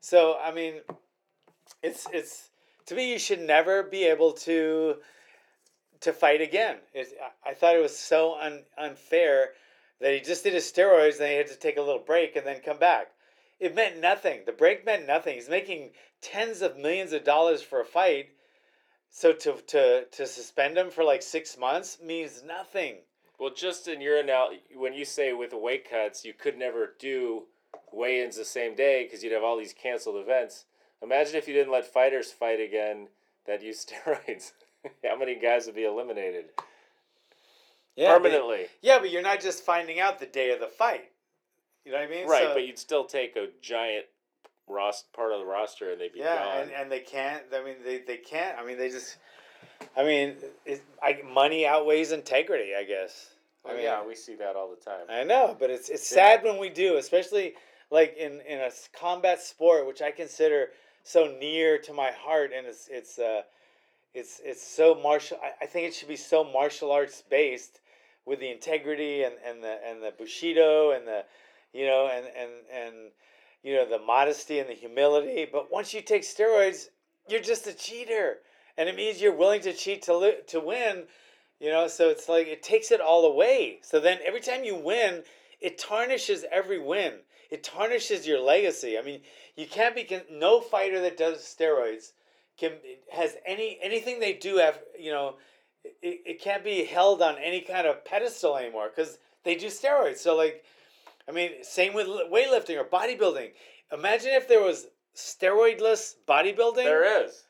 So, 0.00 0.38
I 0.42 0.50
mean 0.50 0.80
it's 1.82 2.06
it's 2.14 2.48
to 2.86 2.94
me 2.94 3.12
you 3.12 3.18
should 3.18 3.40
never 3.40 3.82
be 3.82 4.04
able 4.04 4.32
to 4.32 4.96
to 6.02 6.12
fight 6.12 6.40
again. 6.40 6.76
It, 6.92 7.08
I- 7.44 7.54
thought 7.54 7.76
it 7.76 7.82
was 7.82 7.96
so 7.96 8.38
un, 8.40 8.64
unfair 8.76 9.50
that 10.00 10.12
he 10.12 10.20
just 10.20 10.44
did 10.44 10.52
his 10.52 10.70
steroids, 10.70 11.18
and 11.20 11.28
he 11.28 11.36
had 11.36 11.46
to 11.48 11.56
take 11.56 11.76
a 11.76 11.82
little 11.82 12.02
break 12.04 12.36
and 12.36 12.46
then 12.46 12.60
come 12.60 12.78
back. 12.78 13.08
It 13.60 13.74
meant 13.74 14.00
nothing. 14.00 14.40
The 14.44 14.52
break 14.52 14.84
meant 14.84 15.06
nothing. 15.06 15.34
He's 15.34 15.48
making 15.48 15.90
tens 16.20 16.62
of 16.62 16.76
millions 16.76 17.12
of 17.12 17.24
dollars 17.24 17.62
for 17.62 17.80
a 17.80 17.84
fight, 17.84 18.30
so 19.10 19.32
to 19.32 19.54
to 19.68 20.06
to 20.06 20.26
suspend 20.26 20.76
him 20.76 20.90
for 20.90 21.04
like 21.04 21.22
six 21.22 21.56
months 21.56 21.98
means 22.02 22.42
nothing. 22.42 22.96
Well, 23.38 23.50
just 23.54 23.86
in 23.88 24.00
your 24.00 24.18
anal, 24.18 24.50
when 24.74 24.94
you 24.94 25.04
say 25.04 25.32
with 25.32 25.52
weight 25.52 25.88
cuts, 25.88 26.24
you 26.24 26.32
could 26.32 26.58
never 26.58 26.94
do 26.98 27.44
weigh-ins 27.92 28.36
the 28.36 28.44
same 28.44 28.74
day 28.74 29.04
because 29.04 29.22
you'd 29.22 29.32
have 29.32 29.42
all 29.42 29.58
these 29.58 29.72
canceled 29.74 30.16
events. 30.16 30.64
Imagine 31.02 31.36
if 31.36 31.48
you 31.48 31.54
didn't 31.54 31.72
let 31.72 31.86
fighters 31.86 32.32
fight 32.32 32.60
again 32.60 33.08
that 33.46 33.62
use 33.62 33.84
steroids. 34.06 34.52
How 35.04 35.16
many 35.16 35.34
guys 35.36 35.66
would 35.66 35.74
be 35.74 35.84
eliminated 35.84 36.46
Yeah, 37.96 38.18
but- 38.18 38.22
permanently? 38.24 38.66
yeah, 38.80 38.98
but 38.98 39.10
you're 39.10 39.22
not 39.22 39.40
just 39.40 39.64
finding 39.64 40.00
out 40.00 40.18
the 40.18 40.26
day 40.26 40.50
of 40.50 40.60
the 40.60 40.66
fight. 40.66 41.10
You 41.84 41.92
know 41.92 41.98
what 41.98 42.08
I 42.08 42.10
mean? 42.10 42.28
Right, 42.28 42.44
So- 42.44 42.54
but 42.54 42.66
you'd 42.66 42.78
still 42.78 43.04
take 43.04 43.36
a 43.36 43.48
giant 43.60 44.06
rost 44.68 45.12
part 45.12 45.32
of 45.32 45.40
the 45.40 45.44
roster 45.46 45.90
and 45.92 46.00
they'd 46.00 46.12
be 46.12 46.20
yeah, 46.20 46.36
gone. 46.44 46.58
and, 46.62 46.70
and 46.72 46.92
they 46.92 47.00
can't. 47.00 47.42
I 47.52 47.62
mean, 47.64 47.76
they, 47.84 47.98
they 47.98 48.16
can't. 48.16 48.58
I 48.58 48.64
mean, 48.64 48.78
they 48.78 48.88
just. 48.88 49.18
I 49.96 50.04
mean, 50.04 50.36
it, 50.64 50.80
I, 51.02 51.20
money 51.32 51.66
outweighs 51.66 52.12
integrity. 52.12 52.72
I 52.74 52.84
guess. 52.84 53.34
I 53.64 53.74
mean, 53.74 53.82
yeah, 53.82 54.04
we 54.04 54.14
see 54.14 54.34
that 54.36 54.54
all 54.56 54.70
the 54.70 54.76
time. 54.76 55.06
I 55.08 55.24
know, 55.24 55.56
but 55.58 55.70
it's 55.70 55.88
it's 55.88 56.06
sad 56.06 56.42
when 56.44 56.58
we 56.58 56.68
do, 56.68 56.96
especially 56.96 57.54
like 57.90 58.16
in 58.16 58.40
in 58.42 58.60
a 58.60 58.70
combat 58.92 59.40
sport, 59.42 59.86
which 59.86 60.00
I 60.00 60.10
consider 60.12 60.68
so 61.02 61.34
near 61.40 61.78
to 61.78 61.92
my 61.92 62.10
heart, 62.12 62.52
and 62.56 62.66
it's 62.66 62.88
it's 62.90 63.18
uh, 63.18 63.42
it's 64.14 64.40
it's 64.44 64.66
so 64.66 64.94
martial. 64.94 65.38
I, 65.42 65.64
I 65.64 65.66
think 65.66 65.88
it 65.88 65.94
should 65.94 66.08
be 66.08 66.16
so 66.16 66.44
martial 66.44 66.92
arts 66.92 67.22
based, 67.28 67.80
with 68.24 68.40
the 68.40 68.50
integrity 68.50 69.22
and 69.22 69.34
and 69.46 69.62
the 69.62 69.78
and 69.86 70.02
the 70.02 70.12
bushido 70.16 70.90
and 70.92 71.06
the, 71.06 71.24
you 71.72 71.86
know, 71.86 72.08
and 72.08 72.26
and 72.36 72.50
and 72.72 72.94
you 73.62 73.74
know 73.74 73.88
the 73.88 73.98
modesty 73.98 74.58
and 74.58 74.68
the 74.68 74.74
humility. 74.74 75.46
But 75.50 75.72
once 75.72 75.92
you 75.94 76.02
take 76.02 76.22
steroids, 76.22 76.86
you're 77.28 77.40
just 77.40 77.66
a 77.66 77.72
cheater, 77.72 78.38
and 78.76 78.88
it 78.88 78.96
means 78.96 79.20
you're 79.20 79.36
willing 79.36 79.62
to 79.62 79.72
cheat 79.72 80.02
to 80.02 80.16
li- 80.16 80.42
to 80.48 80.60
win. 80.60 81.04
You 81.60 81.70
know, 81.70 81.86
so 81.86 82.08
it's 82.08 82.28
like 82.28 82.48
it 82.48 82.62
takes 82.62 82.90
it 82.90 83.00
all 83.00 83.24
away. 83.24 83.80
So 83.82 84.00
then 84.00 84.18
every 84.24 84.40
time 84.40 84.64
you 84.64 84.74
win, 84.74 85.22
it 85.60 85.78
tarnishes 85.78 86.44
every 86.50 86.78
win. 86.78 87.20
It 87.50 87.62
tarnishes 87.62 88.26
your 88.26 88.40
legacy. 88.40 88.98
I 88.98 89.02
mean, 89.02 89.20
you 89.56 89.66
can't 89.66 89.94
be 89.94 90.04
con- 90.04 90.22
no 90.30 90.60
fighter 90.60 91.00
that 91.02 91.16
does 91.16 91.38
steroids 91.38 92.12
can 92.62 92.72
has 93.12 93.36
any 93.46 93.78
anything 93.82 94.20
they 94.20 94.32
do 94.32 94.56
have 94.58 94.78
you 94.98 95.10
know 95.12 95.34
it, 95.84 96.20
it 96.24 96.40
can't 96.40 96.62
be 96.64 96.84
held 96.84 97.20
on 97.22 97.36
any 97.38 97.60
kind 97.60 97.86
of 97.86 98.04
pedestal 98.04 98.56
anymore 98.56 98.88
because 98.94 99.18
they 99.44 99.56
do 99.56 99.66
steroids. 99.66 100.18
So 100.18 100.36
like, 100.36 100.64
I 101.28 101.32
mean, 101.32 101.50
same 101.62 101.92
with 101.92 102.06
weightlifting 102.06 102.78
or 102.80 102.84
bodybuilding. 102.84 103.50
Imagine 103.92 104.30
if 104.30 104.46
there 104.46 104.62
was 104.62 104.86
steroidless 105.16 106.14
bodybuilding. 106.28 106.84
There 106.84 107.24
is. 107.24 107.42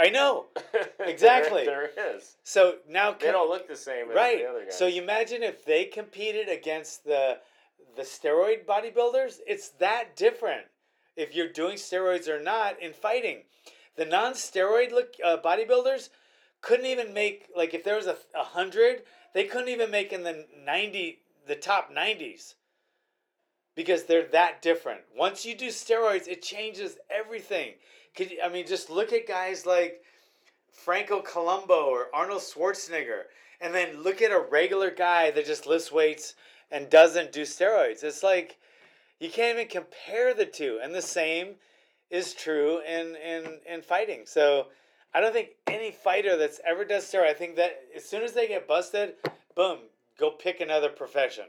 I 0.00 0.08
know. 0.08 0.46
There- 0.72 0.88
Exactly. 1.00 1.64
there 1.66 1.90
is. 2.14 2.36
So 2.44 2.76
now 2.88 3.12
They 3.12 3.26
can- 3.26 3.32
don't 3.34 3.50
look 3.50 3.68
the 3.68 3.76
same 3.76 4.08
as 4.10 4.16
right. 4.16 4.38
the 4.38 4.46
other 4.48 4.64
guys. 4.64 4.78
So 4.78 4.86
you 4.86 5.02
imagine 5.02 5.42
if 5.42 5.64
they 5.64 5.84
competed 5.84 6.48
against 6.48 7.04
the 7.04 7.38
the 7.96 8.02
steroid 8.02 8.64
bodybuilders, 8.64 9.40
it's 9.46 9.70
that 9.80 10.16
different. 10.16 10.64
If 11.16 11.34
you're 11.34 11.52
doing 11.52 11.76
steroids 11.76 12.28
or 12.28 12.40
not 12.40 12.80
in 12.80 12.92
fighting, 12.92 13.42
the 13.98 14.06
non-steroid 14.06 14.92
look 14.92 15.14
uh, 15.22 15.36
bodybuilders 15.44 16.08
couldn't 16.62 16.86
even 16.86 17.12
make 17.12 17.48
like 17.54 17.74
if 17.74 17.84
there 17.84 17.96
was 17.96 18.06
a, 18.06 18.16
a 18.34 18.44
hundred, 18.44 19.02
they 19.34 19.44
couldn't 19.44 19.68
even 19.68 19.90
make 19.90 20.12
in 20.12 20.22
the 20.22 20.46
ninety, 20.64 21.18
the 21.46 21.56
top 21.56 21.90
nineties, 21.92 22.54
because 23.76 24.04
they're 24.04 24.26
that 24.28 24.62
different. 24.62 25.00
Once 25.16 25.44
you 25.44 25.54
do 25.54 25.68
steroids, 25.68 26.26
it 26.28 26.42
changes 26.42 26.96
everything. 27.10 27.74
Could 28.16 28.32
I 28.42 28.48
mean 28.48 28.66
just 28.66 28.88
look 28.88 29.12
at 29.12 29.28
guys 29.28 29.66
like 29.66 30.00
Franco 30.72 31.20
Columbu 31.20 31.70
or 31.70 32.06
Arnold 32.14 32.42
Schwarzenegger, 32.42 33.22
and 33.60 33.74
then 33.74 34.02
look 34.02 34.22
at 34.22 34.30
a 34.30 34.46
regular 34.50 34.90
guy 34.90 35.32
that 35.32 35.46
just 35.46 35.66
lifts 35.66 35.92
weights 35.92 36.34
and 36.70 36.88
doesn't 36.88 37.32
do 37.32 37.42
steroids. 37.42 38.04
It's 38.04 38.22
like 38.22 38.58
you 39.18 39.28
can't 39.28 39.58
even 39.58 39.68
compare 39.68 40.34
the 40.34 40.46
two. 40.46 40.78
And 40.82 40.94
the 40.94 41.02
same 41.02 41.56
is 42.10 42.34
true 42.34 42.80
in 42.80 43.16
in 43.16 43.58
in 43.68 43.82
fighting. 43.82 44.22
So 44.24 44.68
I 45.14 45.20
don't 45.20 45.32
think 45.32 45.50
any 45.66 45.90
fighter 45.90 46.36
that's 46.36 46.60
ever 46.66 46.84
does 46.84 47.04
steroid. 47.04 47.28
I 47.28 47.34
think 47.34 47.56
that 47.56 47.80
as 47.96 48.04
soon 48.04 48.22
as 48.22 48.32
they 48.32 48.48
get 48.48 48.68
busted, 48.68 49.14
boom, 49.54 49.78
go 50.18 50.30
pick 50.30 50.60
another 50.60 50.88
profession. 50.88 51.46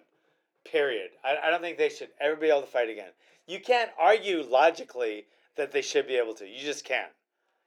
Period. 0.69 1.11
I, 1.23 1.37
I 1.45 1.49
don't 1.49 1.61
think 1.61 1.77
they 1.77 1.89
should 1.89 2.09
ever 2.19 2.35
be 2.35 2.49
able 2.49 2.61
to 2.61 2.67
fight 2.67 2.89
again. 2.89 3.11
You 3.47 3.59
can't 3.59 3.91
argue 3.99 4.43
logically 4.43 5.25
that 5.55 5.71
they 5.71 5.81
should 5.81 6.07
be 6.07 6.15
able 6.15 6.33
to. 6.35 6.47
You 6.47 6.61
just 6.61 6.85
can't. 6.85 7.11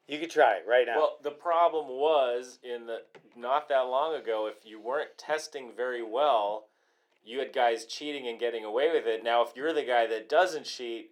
You 0.08 0.18
could 0.18 0.30
try 0.30 0.60
right 0.68 0.86
now. 0.86 0.96
Well, 0.96 1.18
the 1.22 1.30
problem 1.30 1.88
was 1.88 2.58
in 2.62 2.86
the 2.86 2.98
not 3.36 3.68
that 3.68 3.80
long 3.80 4.14
ago, 4.14 4.46
if 4.46 4.66
you 4.66 4.80
weren't 4.80 5.16
testing 5.16 5.72
very 5.76 6.02
well, 6.02 6.66
you 7.24 7.38
had 7.38 7.52
guys 7.52 7.86
cheating 7.86 8.28
and 8.28 8.38
getting 8.38 8.64
away 8.64 8.90
with 8.92 9.06
it. 9.06 9.22
Now, 9.22 9.42
if 9.42 9.50
you're 9.54 9.72
the 9.72 9.84
guy 9.84 10.06
that 10.06 10.28
doesn't 10.28 10.66
cheat, 10.66 11.10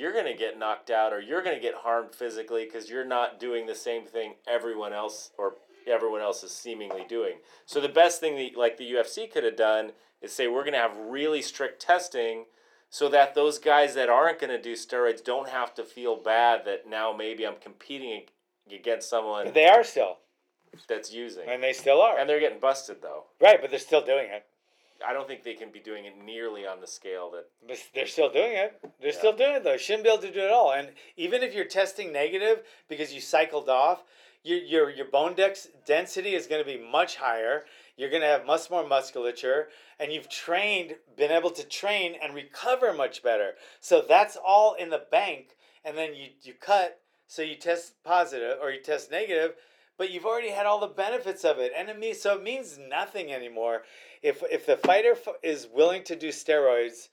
you're 0.00 0.12
gonna 0.14 0.36
get 0.36 0.58
knocked 0.58 0.90
out 0.90 1.12
or 1.12 1.20
you're 1.20 1.42
gonna 1.42 1.60
get 1.60 1.74
harmed 1.74 2.14
physically 2.14 2.64
because 2.64 2.88
you're 2.88 3.04
not 3.04 3.38
doing 3.38 3.66
the 3.66 3.74
same 3.74 4.04
thing 4.06 4.34
everyone 4.48 4.92
else 4.92 5.30
or 5.36 5.54
everyone 5.86 6.20
else 6.22 6.42
is 6.42 6.52
seemingly 6.52 7.04
doing. 7.08 7.34
So 7.66 7.80
the 7.80 7.88
best 7.88 8.18
thing 8.20 8.36
that 8.36 8.58
like 8.58 8.76
the 8.78 8.90
UFC 8.92 9.30
could 9.30 9.44
have 9.44 9.56
done 9.56 9.92
is 10.22 10.32
say 10.32 10.46
we're 10.48 10.64
gonna 10.64 10.78
have 10.78 10.96
really 10.96 11.42
strict 11.42 11.80
testing 11.82 12.44
so 12.88 13.08
that 13.08 13.34
those 13.34 13.58
guys 13.58 13.94
that 13.94 14.08
aren't 14.08 14.40
going 14.40 14.50
to 14.50 14.60
do 14.60 14.72
steroids 14.72 15.22
don't 15.22 15.48
have 15.48 15.72
to 15.74 15.84
feel 15.84 16.16
bad 16.16 16.64
that 16.64 16.88
now 16.88 17.14
maybe 17.16 17.46
I'm 17.46 17.54
competing 17.62 18.22
against 18.74 19.08
someone 19.08 19.44
But 19.44 19.54
they 19.54 19.68
are 19.68 19.84
still, 19.84 20.18
that's 20.88 21.12
using. 21.12 21.48
and 21.48 21.62
they 21.62 21.72
still 21.72 22.00
are. 22.02 22.18
And 22.18 22.28
they're 22.28 22.40
getting 22.40 22.58
busted 22.58 23.00
though. 23.00 23.26
right, 23.40 23.60
but 23.60 23.70
they're 23.70 23.78
still 23.78 24.04
doing 24.04 24.26
it. 24.30 24.44
I 25.06 25.12
don't 25.12 25.26
think 25.26 25.42
they 25.42 25.54
can 25.54 25.70
be 25.70 25.80
doing 25.80 26.04
it 26.04 26.14
nearly 26.22 26.66
on 26.66 26.80
the 26.80 26.86
scale 26.86 27.30
that 27.32 27.46
But 27.66 27.78
they're 27.94 28.06
still 28.06 28.30
doing 28.30 28.52
it. 28.52 28.80
They're 29.00 29.12
still 29.12 29.34
doing 29.34 29.56
it 29.56 29.64
though. 29.64 29.76
Shouldn't 29.76 30.04
be 30.04 30.10
able 30.10 30.22
to 30.22 30.32
do 30.32 30.40
it 30.40 30.50
all. 30.50 30.72
And 30.72 30.90
even 31.16 31.42
if 31.42 31.54
you're 31.54 31.64
testing 31.64 32.12
negative 32.12 32.62
because 32.88 33.12
you 33.12 33.20
cycled 33.20 33.68
off, 33.68 34.02
your 34.42 34.58
your 34.58 34.90
your 34.90 35.06
bone 35.06 35.34
dex 35.34 35.68
density 35.86 36.34
is 36.34 36.46
going 36.46 36.64
to 36.64 36.70
be 36.70 36.82
much 36.82 37.16
higher. 37.16 37.64
You're 37.96 38.10
going 38.10 38.22
to 38.22 38.28
have 38.28 38.46
much 38.46 38.70
more 38.70 38.86
musculature, 38.86 39.68
and 39.98 40.10
you've 40.10 40.30
trained, 40.30 40.94
been 41.16 41.30
able 41.30 41.50
to 41.50 41.66
train 41.66 42.14
and 42.22 42.34
recover 42.34 42.94
much 42.94 43.22
better. 43.22 43.52
So 43.80 44.02
that's 44.06 44.38
all 44.42 44.74
in 44.74 44.88
the 44.88 45.04
bank. 45.10 45.56
And 45.84 45.96
then 45.96 46.14
you 46.14 46.28
you 46.42 46.54
cut, 46.54 47.00
so 47.26 47.42
you 47.42 47.56
test 47.56 48.02
positive 48.02 48.58
or 48.62 48.70
you 48.70 48.80
test 48.80 49.10
negative, 49.10 49.54
but 49.98 50.10
you've 50.10 50.24
already 50.24 50.50
had 50.50 50.64
all 50.64 50.80
the 50.80 50.86
benefits 50.86 51.44
of 51.44 51.58
it, 51.58 51.72
and 51.76 51.90
it 51.90 51.98
means 51.98 52.20
so 52.20 52.36
it 52.36 52.42
means 52.42 52.78
nothing 52.78 53.30
anymore. 53.30 53.82
If 54.22 54.42
if 54.50 54.66
the 54.66 54.76
fighter 54.76 55.12
f- 55.12 55.34
is 55.42 55.68
willing 55.72 56.02
to 56.04 56.16
do 56.16 56.28
steroids, 56.28 57.08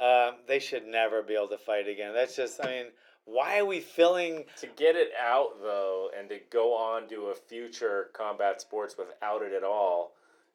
um, 0.00 0.36
they 0.46 0.58
should 0.58 0.86
never 0.86 1.22
be 1.22 1.34
able 1.34 1.48
to 1.48 1.58
fight 1.58 1.86
again. 1.88 2.12
That's 2.14 2.34
just, 2.34 2.64
I 2.64 2.66
mean, 2.68 2.86
why 3.24 3.58
are 3.58 3.66
we 3.66 3.80
filling? 3.80 4.44
to 4.60 4.66
get 4.76 4.96
it 4.96 5.10
out 5.20 5.60
though 5.62 6.10
and 6.18 6.28
to 6.30 6.38
go 6.50 6.74
on 6.74 7.08
to 7.08 7.26
a 7.26 7.34
future 7.34 8.08
combat 8.14 8.60
sports 8.60 8.96
without 8.98 9.42
it 9.42 9.52
at 9.52 9.62
all, 9.62 10.12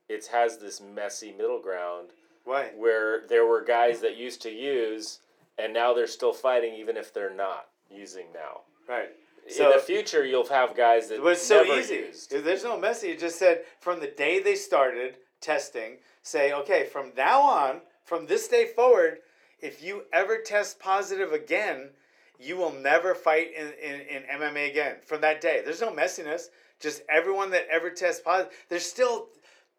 it 0.10 0.26
has 0.28 0.58
this 0.58 0.82
messy 0.82 1.32
middle 1.32 1.62
ground 1.62 2.10
Why? 2.44 2.72
where 2.76 3.26
there 3.28 3.46
were 3.46 3.64
guys 3.64 4.02
that 4.02 4.18
used 4.18 4.42
to 4.42 4.52
use 4.52 5.20
and 5.58 5.74
now 5.74 5.94
they're 5.94 6.08
still 6.08 6.34
fighting 6.34 6.74
even 6.74 6.98
if 6.98 7.14
they're 7.14 7.34
not 7.34 7.68
using 7.90 8.26
now. 8.34 8.62
Right. 8.90 9.10
So, 9.48 9.70
In 9.72 9.78
the 9.78 9.84
future, 9.84 10.26
you'll 10.26 10.48
have 10.48 10.76
guys 10.76 11.08
that 11.10 11.24
it's 11.24 11.42
so 11.44 11.64
easy. 11.64 11.96
used. 11.96 12.32
There's 12.32 12.64
no 12.64 12.80
messy. 12.80 13.10
It 13.10 13.20
just 13.20 13.38
said 13.38 13.62
from 13.80 14.00
the 14.00 14.08
day 14.08 14.42
they 14.42 14.56
started 14.56 15.18
testing, 15.42 15.98
say, 16.22 16.54
okay, 16.54 16.86
from 16.86 17.12
now 17.16 17.42
on, 17.42 17.82
from 18.04 18.26
this 18.26 18.48
day 18.48 18.68
forward, 18.76 19.20
if 19.60 19.84
you 19.84 20.04
ever 20.14 20.38
test 20.38 20.80
positive 20.80 21.32
again, 21.32 21.90
you 22.40 22.58
will 22.58 22.72
never 22.72 23.16
fight 23.16 23.48
in, 23.56 23.68
in, 23.82 24.02
in 24.02 24.24
MMA 24.24 24.70
again 24.70 24.96
from 25.06 25.22
that 25.22 25.42
day. 25.42 25.62
There's 25.64 25.82
no 25.82 25.92
messiness. 25.92 26.48
Just 26.80 27.04
everyone 27.10 27.50
that 27.52 27.68
ever 27.72 27.90
tests 27.90 28.22
positive, 28.22 28.54
there's 28.70 28.86
still 28.86 29.30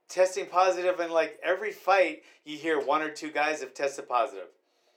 testing 0.09 0.47
and 0.53 1.13
like 1.13 1.39
every 1.43 1.73
fight. 1.73 2.23
You 2.45 2.57
hear 2.57 2.81
one 2.81 3.03
or 3.03 3.11
two 3.11 3.31
guys 3.31 3.61
have 3.61 3.75
tested 3.75 4.09
positive. 4.09 4.49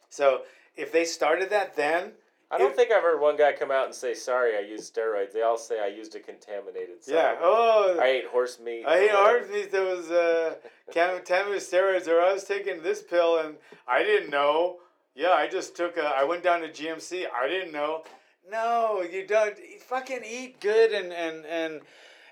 So 0.10 0.44
if 0.76 0.92
they 0.92 1.04
started 1.04 1.50
that 1.50 1.76
then, 1.76 2.14
I 2.52 2.58
don't 2.58 2.72
If- 2.72 2.76
think 2.76 2.92
I've 2.92 3.04
heard 3.04 3.20
one 3.20 3.36
guy 3.36 3.54
come 3.54 3.70
out 3.70 3.86
and 3.86 3.94
say, 3.94 4.14
"Sorry, 4.16 4.56
I 4.58 4.62
used 4.62 4.94
steroids." 4.94 5.32
They 5.34 5.44
all 5.44 5.58
say 5.58 5.80
I 5.80 5.88
used 5.88 6.16
a 6.16 6.20
contaminated. 6.20 6.98
yeah. 7.06 7.38
Oh, 7.40 7.98
I 8.00 8.08
ate 8.08 8.26
horse 8.28 8.60
meat. 8.60 8.86
I 8.88 8.98
ate 8.98 9.12
horse 9.12 9.48
meat 9.50 9.72
that 9.72 9.84
was 9.86 10.10
uh, 10.10 10.56
contaminated 10.92 11.62
steroids, 11.62 12.08
or 12.08 12.20
I 12.20 12.34
was 12.34 12.44
taking 12.46 12.82
this 12.82 13.04
pill 13.04 13.38
and 13.38 13.58
I 13.88 14.04
didn't 14.04 14.30
know. 14.32 14.80
Yeah, 15.16 15.34
I 15.34 15.48
just 15.48 15.76
took 15.76 15.98
a. 15.98 16.04
I 16.06 16.24
went 16.24 16.44
down 16.44 16.62
to 16.62 16.70
GNC. 16.70 17.28
I 17.32 17.48
didn't 17.48 17.72
know. 17.72 18.04
No, 18.50 19.02
you 19.04 19.28
don't. 19.28 19.58
You 19.60 19.80
fucking 19.80 20.24
eat 20.26 20.60
good 20.60 20.92
and 20.92 21.14
and 21.14 21.46
and 21.46 21.82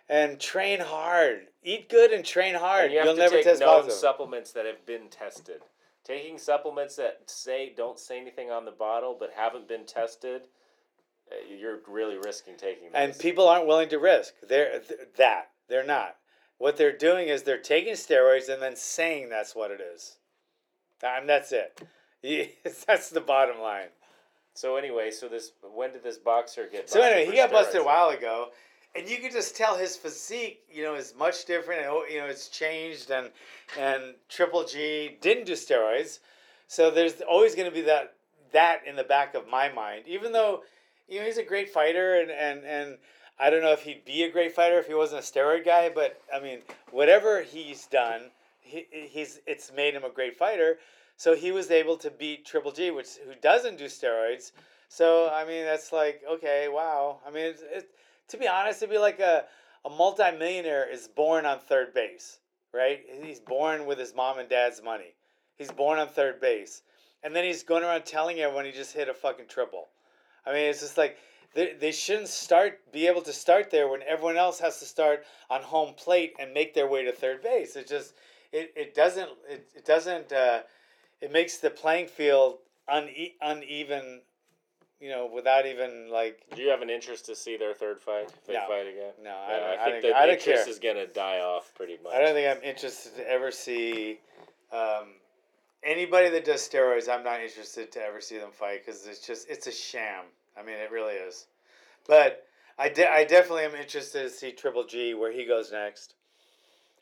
and 0.09 0.39
train 0.39 0.79
hard. 0.79 1.47
Eat 1.63 1.89
good 1.89 2.11
and 2.11 2.25
train 2.25 2.55
hard. 2.55 2.85
And 2.85 2.93
you 2.93 3.03
to 3.03 3.13
never 3.13 3.35
take 3.35 3.43
test 3.43 3.59
known 3.59 3.75
positive. 3.81 3.97
supplements 3.99 4.51
that 4.53 4.65
have 4.65 4.83
been 4.85 5.09
tested. 5.09 5.61
Taking 6.07 6.37
supplements 6.37 6.95
that 6.95 7.19
say 7.25 7.73
don't 7.75 7.99
say 7.99 8.17
anything 8.17 8.49
on 8.49 8.63
the 8.63 8.71
bottle 8.71 9.17
but 9.19 9.31
haven't 9.35 9.67
been 9.67 9.85
tested, 9.85 10.43
uh, 11.29 11.35
you're 11.53 11.79
really 11.85 12.17
risking 12.17 12.55
taking. 12.55 12.87
and 12.93 13.17
people 13.19 13.45
aren't 13.45 13.67
willing 13.67 13.89
to 13.89 13.99
risk. 13.99 14.33
They're 14.47 14.79
th- 14.79 15.01
that. 15.17 15.49
They're 15.67 15.85
not. 15.85 16.15
What 16.59 16.77
they're 16.77 16.97
doing 16.97 17.27
is 17.27 17.43
they're 17.43 17.57
taking 17.57 17.93
steroids 17.95 18.47
and 18.47 18.61
then 18.61 18.77
saying 18.77 19.27
that's 19.29 19.53
what 19.53 19.69
it 19.69 19.81
is. 19.81 20.15
And 21.03 21.27
that's 21.27 21.51
it. 21.51 21.81
that's 22.87 23.09
the 23.09 23.21
bottom 23.21 23.59
line. 23.59 23.89
So 24.53 24.77
anyway, 24.77 25.11
so 25.11 25.27
this 25.27 25.51
when 25.75 25.91
did 25.91 26.03
this 26.03 26.17
boxer 26.17 26.67
get? 26.71 26.89
So 26.89 27.01
anyway, 27.01 27.29
he 27.29 27.37
got 27.37 27.51
busted 27.51 27.81
a 27.81 27.83
while 27.83 28.09
ago, 28.09 28.47
and 28.97 29.07
you 29.07 29.17
could 29.17 29.31
just 29.31 29.55
tell 29.55 29.77
his 29.77 29.95
physique, 29.95 30.61
you 30.71 30.83
know, 30.83 30.95
is 30.95 31.13
much 31.17 31.45
different, 31.45 31.81
and 31.81 31.89
oh, 31.89 32.03
you 32.09 32.19
know, 32.19 32.25
it's 32.25 32.47
changed, 32.49 33.11
and 33.11 33.29
and 33.79 34.15
Triple 34.29 34.63
G 34.63 35.17
didn't 35.21 35.45
do 35.45 35.53
steroids, 35.53 36.19
so 36.67 36.89
there's 36.89 37.21
always 37.21 37.55
going 37.55 37.69
to 37.69 37.75
be 37.75 37.81
that 37.81 38.15
that 38.51 38.81
in 38.87 38.95
the 38.95 39.03
back 39.03 39.35
of 39.35 39.47
my 39.47 39.69
mind, 39.69 40.03
even 40.07 40.31
though, 40.31 40.63
you 41.07 41.19
know, 41.19 41.25
he's 41.25 41.37
a 41.37 41.43
great 41.43 41.69
fighter, 41.69 42.19
and 42.19 42.31
and 42.31 42.63
and 42.65 42.97
I 43.39 43.49
don't 43.49 43.61
know 43.61 43.71
if 43.71 43.83
he'd 43.83 44.03
be 44.03 44.23
a 44.23 44.31
great 44.31 44.55
fighter 44.55 44.79
if 44.79 44.87
he 44.87 44.93
wasn't 44.93 45.23
a 45.23 45.27
steroid 45.27 45.63
guy, 45.63 45.89
but 45.89 46.19
I 46.33 46.39
mean, 46.39 46.59
whatever 46.91 47.43
he's 47.43 47.85
done, 47.85 48.31
he, 48.61 48.85
he's 48.91 49.39
it's 49.45 49.71
made 49.71 49.93
him 49.93 50.03
a 50.03 50.09
great 50.09 50.37
fighter. 50.37 50.79
So 51.17 51.35
he 51.35 51.51
was 51.51 51.71
able 51.71 51.97
to 51.97 52.11
beat 52.11 52.45
Triple 52.45 52.71
G, 52.71 52.91
which 52.91 53.17
who 53.25 53.33
doesn't 53.41 53.77
do 53.77 53.85
steroids. 53.85 54.51
So 54.89 55.29
I 55.29 55.45
mean, 55.45 55.65
that's 55.65 55.91
like 55.91 56.21
okay, 56.29 56.67
wow. 56.69 57.19
I 57.27 57.31
mean, 57.31 57.45
it's, 57.45 57.61
it, 57.61 57.89
to 58.29 58.37
be 58.37 58.47
honest, 58.47 58.81
it'd 58.81 58.93
be 58.93 58.99
like 58.99 59.19
a 59.19 59.45
a 59.85 59.89
multimillionaire 59.89 60.89
is 60.91 61.07
born 61.07 61.45
on 61.45 61.59
third 61.59 61.93
base, 61.93 62.39
right? 62.73 63.05
He's 63.23 63.39
born 63.39 63.85
with 63.85 63.97
his 63.97 64.13
mom 64.13 64.39
and 64.39 64.49
dad's 64.49 64.83
money. 64.83 65.13
He's 65.55 65.71
born 65.71 65.97
on 65.97 66.09
third 66.09 66.41
base, 66.41 66.81
and 67.23 67.35
then 67.35 67.45
he's 67.45 67.63
going 67.63 67.83
around 67.83 68.05
telling 68.05 68.39
everyone 68.39 68.65
he 68.65 68.71
just 68.71 68.93
hit 68.93 69.07
a 69.07 69.13
fucking 69.13 69.47
triple. 69.47 69.87
I 70.45 70.51
mean, 70.51 70.69
it's 70.69 70.81
just 70.81 70.97
like 70.97 71.17
they, 71.53 71.73
they 71.73 71.91
shouldn't 71.91 72.27
start 72.27 72.79
be 72.91 73.07
able 73.07 73.21
to 73.21 73.33
start 73.33 73.71
there 73.71 73.87
when 73.87 74.01
everyone 74.03 74.37
else 74.37 74.59
has 74.59 74.79
to 74.79 74.85
start 74.85 75.23
on 75.49 75.61
home 75.61 75.93
plate 75.95 76.33
and 76.39 76.53
make 76.53 76.73
their 76.73 76.87
way 76.87 77.03
to 77.05 77.11
third 77.11 77.41
base. 77.41 77.75
It 77.75 77.87
just 77.87 78.13
it, 78.51 78.73
it 78.75 78.93
doesn't 78.93 79.29
it, 79.49 79.67
it 79.75 79.85
doesn't 79.85 80.31
uh, 80.31 80.61
it 81.21 81.31
makes 81.31 81.57
the 81.57 81.69
playing 81.69 82.07
field 82.07 82.57
une- 82.93 83.31
uneven, 83.41 84.21
you 84.99 85.09
know, 85.09 85.29
without 85.33 85.65
even 85.65 86.09
like 86.11 86.41
Do 86.55 86.61
you 86.61 86.69
have 86.69 86.81
an 86.81 86.89
interest 86.89 87.25
to 87.25 87.35
see 87.35 87.57
their 87.57 87.73
third 87.73 87.99
fight? 87.99 88.31
They 88.45 88.53
No. 88.53 88.67
fight 88.67 88.87
again. 88.87 89.13
no, 89.23 89.29
Yeah, 89.29 89.35
I, 89.35 89.51
don't, 89.59 89.79
I, 89.79 89.83
I, 89.83 89.91
think 89.91 90.01
the 90.01 90.23
interest 90.31 90.45
care. 90.45 90.69
is 90.69 90.79
gonna 90.79 91.07
die 91.07 91.39
off 91.39 91.71
pretty 91.75 91.97
much. 92.03 92.13
I 92.13 92.19
don't 92.19 92.33
think 92.33 92.57
I'm 92.57 92.63
interested 92.63 93.15
to 93.17 93.29
ever 93.29 93.51
see 93.51 94.19
um, 94.71 95.13
anybody 95.83 96.29
that 96.29 96.45
does 96.45 96.67
steroids. 96.67 97.07
I'm 97.09 97.23
not 97.23 97.41
interested 97.41 97.91
to 97.93 98.01
ever 98.03 98.21
see 98.21 98.37
them 98.37 98.51
fight 98.51 98.85
because 98.85 99.05
it's 99.07 99.25
just 99.25 99.49
it's 99.49 99.67
a 99.67 99.71
sham. 99.71 100.25
I 100.57 100.63
mean, 100.63 100.75
it 100.75 100.91
really 100.91 101.13
is. 101.13 101.45
But 102.07 102.45
I, 102.79 102.89
de- 102.89 103.11
I 103.11 103.23
definitely 103.23 103.63
am 103.65 103.75
interested 103.75 104.23
to 104.23 104.29
see 104.29 104.51
Triple 104.51 104.85
G 104.85 105.13
where 105.13 105.31
he 105.31 105.45
goes 105.45 105.71
next, 105.71 106.15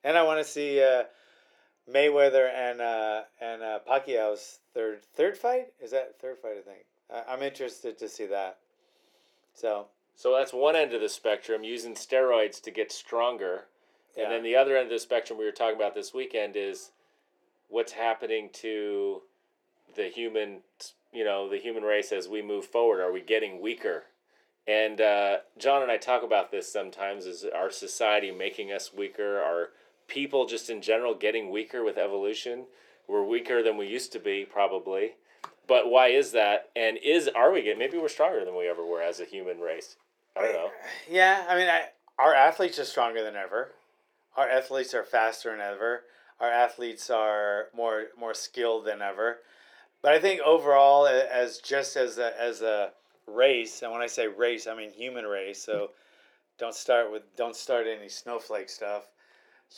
and 0.03 0.17
I 0.17 0.23
want 0.23 0.39
to 0.39 0.49
see 0.49 0.81
uh, 0.81 1.03
Mayweather 1.89 2.49
and 2.53 2.81
uh, 2.81 3.21
and 3.39 3.61
uh, 3.61 3.79
Pacquiao's 3.87 4.59
third 4.73 5.01
third 5.15 5.37
fight. 5.37 5.67
Is 5.81 5.91
that 5.91 6.19
third 6.19 6.39
fight? 6.39 6.55
I 6.59 6.61
think 6.61 6.85
I'm 7.27 7.41
interested 7.41 7.97
to 7.99 8.09
see 8.09 8.25
that. 8.27 8.57
So 9.53 9.87
So 10.15 10.33
that's 10.35 10.53
one 10.53 10.75
end 10.75 10.93
of 10.93 11.01
the 11.01 11.09
spectrum, 11.09 11.63
using 11.63 11.93
steroids 11.93 12.61
to 12.63 12.71
get 12.71 12.91
stronger. 12.91 13.65
yeah, 14.15 14.23
And 14.23 14.31
then 14.31 14.43
the 14.43 14.55
other 14.55 14.75
end 14.75 14.85
of 14.85 14.91
the 14.91 14.99
spectrum 14.99 15.37
we 15.37 15.45
were 15.45 15.51
talking 15.51 15.75
about 15.75 15.95
this 15.95 16.13
weekend 16.13 16.55
is 16.55 16.91
what's 17.69 17.93
happening 17.93 18.49
to 18.53 19.21
the 19.95 20.05
human, 20.09 20.61
you 21.13 21.23
know, 21.23 21.49
the 21.49 21.57
human 21.57 21.83
race 21.83 22.11
as 22.11 22.27
we 22.27 22.41
move 22.41 22.65
forward. 22.65 23.01
Are 23.01 23.11
we 23.11 23.21
getting 23.21 23.61
weaker? 23.61 24.03
And 24.67 24.99
uh, 24.99 25.37
John 25.57 25.83
and 25.83 25.91
I 25.91 25.97
talk 25.97 26.23
about 26.23 26.51
this 26.51 26.71
sometimes. 26.71 27.25
Is 27.25 27.45
our 27.55 27.69
society 27.69 28.31
making 28.31 28.71
us 28.71 28.91
weaker? 28.93 29.39
Are 29.39 29.69
people 30.07 30.45
just 30.47 30.69
in 30.69 30.81
general 30.81 31.13
getting 31.13 31.51
weaker 31.51 31.83
with 31.83 31.97
evolution? 31.97 32.65
We're 33.07 33.23
weaker 33.23 33.61
than 33.61 33.77
we 33.77 33.87
used 33.87 34.11
to 34.13 34.19
be, 34.19 34.43
probably. 34.43 35.11
But 35.67 35.89
why 35.89 36.07
is 36.09 36.31
that? 36.31 36.69
And 36.75 36.97
is 37.03 37.27
are 37.29 37.51
we 37.51 37.61
getting? 37.61 37.79
Maybe 37.79 37.97
we're 37.97 38.09
stronger 38.09 38.45
than 38.45 38.55
we 38.55 38.67
ever 38.67 38.85
were 38.85 39.01
as 39.01 39.19
a 39.19 39.25
human 39.25 39.59
race. 39.59 39.97
I 40.37 40.41
don't 40.41 40.53
know. 40.53 40.71
Yeah, 41.09 41.45
I 41.47 41.55
mean, 41.55 41.67
I, 41.67 41.89
our 42.19 42.33
athletes 42.33 42.79
are 42.79 42.85
stronger 42.85 43.23
than 43.23 43.35
ever. 43.35 43.71
Our 44.35 44.49
athletes 44.49 44.93
are 44.93 45.03
faster 45.03 45.51
than 45.51 45.61
ever. 45.61 46.03
Our 46.39 46.49
athletes 46.49 47.09
are 47.09 47.67
more 47.75 48.07
more 48.19 48.33
skilled 48.33 48.85
than 48.85 49.01
ever. 49.01 49.39
But 50.01 50.13
I 50.13 50.19
think 50.19 50.41
overall, 50.41 51.07
as 51.07 51.57
just 51.59 51.95
as 51.95 52.17
a, 52.17 52.39
as 52.39 52.61
a 52.61 52.91
race, 53.27 53.81
and 53.81 53.91
when 53.91 54.01
I 54.01 54.07
say 54.07 54.27
race, 54.27 54.67
I 54.67 54.75
mean 54.75 54.91
human 54.91 55.25
race. 55.25 55.63
So 55.63 55.91
don't 56.59 56.75
start 56.75 57.11
with 57.11 57.23
don't 57.35 57.55
start 57.55 57.87
any 57.87 58.09
snowflake 58.09 58.69
stuff. 58.69 59.09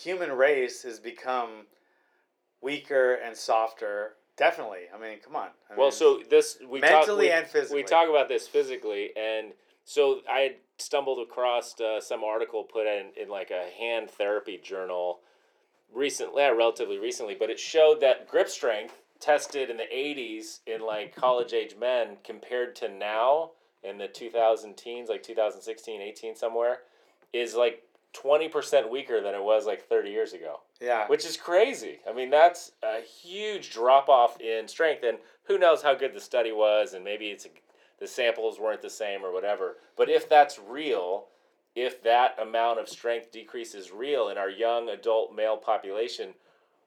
Human 0.03 0.31
race 0.31 0.83
has 0.83 0.99
become 0.99 1.67
weaker 2.61 3.13
and 3.13 3.37
softer. 3.37 4.16
Definitely. 4.37 4.81
I 4.93 4.99
mean, 4.99 5.17
come 5.23 5.35
on. 5.35 5.49
I 5.69 5.75
Well, 5.75 5.87
mean, 5.87 5.91
so 5.91 6.21
this 6.29 6.57
we 6.67 6.79
mentally 6.79 7.07
talk, 7.07 7.17
we, 7.17 7.31
and 7.31 7.47
physically. 7.47 7.81
We 7.81 7.83
talk 7.83 8.09
about 8.09 8.29
this 8.29 8.47
physically, 8.47 9.09
and 9.17 9.53
so 9.83 10.19
I 10.31 10.39
had 10.41 10.55
stumbled 10.77 11.19
across 11.27 11.79
uh, 11.81 11.99
some 11.99 12.23
article 12.23 12.63
put 12.63 12.85
in 12.85 13.07
in 13.19 13.29
like 13.29 13.49
a 13.51 13.69
hand 13.79 14.11
therapy 14.11 14.59
journal 14.63 15.19
recently, 15.91 16.43
uh, 16.43 16.53
relatively 16.53 16.99
recently, 16.99 17.35
but 17.37 17.49
it 17.49 17.59
showed 17.59 17.99
that 18.01 18.27
grip 18.27 18.47
strength 18.47 19.01
tested 19.19 19.71
in 19.71 19.77
the 19.77 19.87
'80s 19.91 20.59
in 20.67 20.81
like 20.81 21.15
college 21.15 21.53
age 21.53 21.75
men 21.79 22.17
compared 22.23 22.75
to 22.77 22.89
now 22.89 23.51
in 23.83 23.97
the 23.97 24.07
2000 24.07 24.75
teens, 24.75 25.09
like 25.09 25.23
2016, 25.23 26.01
18 26.01 26.35
somewhere, 26.35 26.79
is 27.33 27.55
like 27.55 27.83
20% 28.15 28.89
weaker 28.89 29.21
than 29.21 29.35
it 29.35 29.43
was 29.43 29.65
like 29.65 29.87
30 29.87 30.09
years 30.09 30.33
ago 30.33 30.61
yeah. 30.79 31.07
which 31.07 31.25
is 31.25 31.37
crazy. 31.37 31.99
I 32.07 32.13
mean, 32.13 32.29
that's 32.29 32.71
a 32.83 33.01
huge 33.01 33.71
drop 33.71 34.09
off 34.09 34.39
in 34.39 34.67
strength, 34.67 35.03
and 35.03 35.17
who 35.45 35.57
knows 35.57 35.81
how 35.81 35.95
good 35.95 36.13
the 36.13 36.21
study 36.21 36.51
was, 36.51 36.93
and 36.93 37.03
maybe 37.03 37.27
it's 37.27 37.47
the 37.99 38.07
samples 38.07 38.59
weren't 38.59 38.81
the 38.81 38.89
same 38.89 39.23
or 39.23 39.33
whatever. 39.33 39.77
But 39.95 40.09
if 40.09 40.29
that's 40.29 40.59
real, 40.59 41.25
if 41.75 42.03
that 42.03 42.37
amount 42.39 42.79
of 42.79 42.89
strength 42.89 43.31
decrease 43.31 43.73
is 43.73 43.91
real 43.91 44.29
in 44.29 44.37
our 44.37 44.49
young 44.49 44.89
adult 44.89 45.35
male 45.35 45.57
population, 45.57 46.33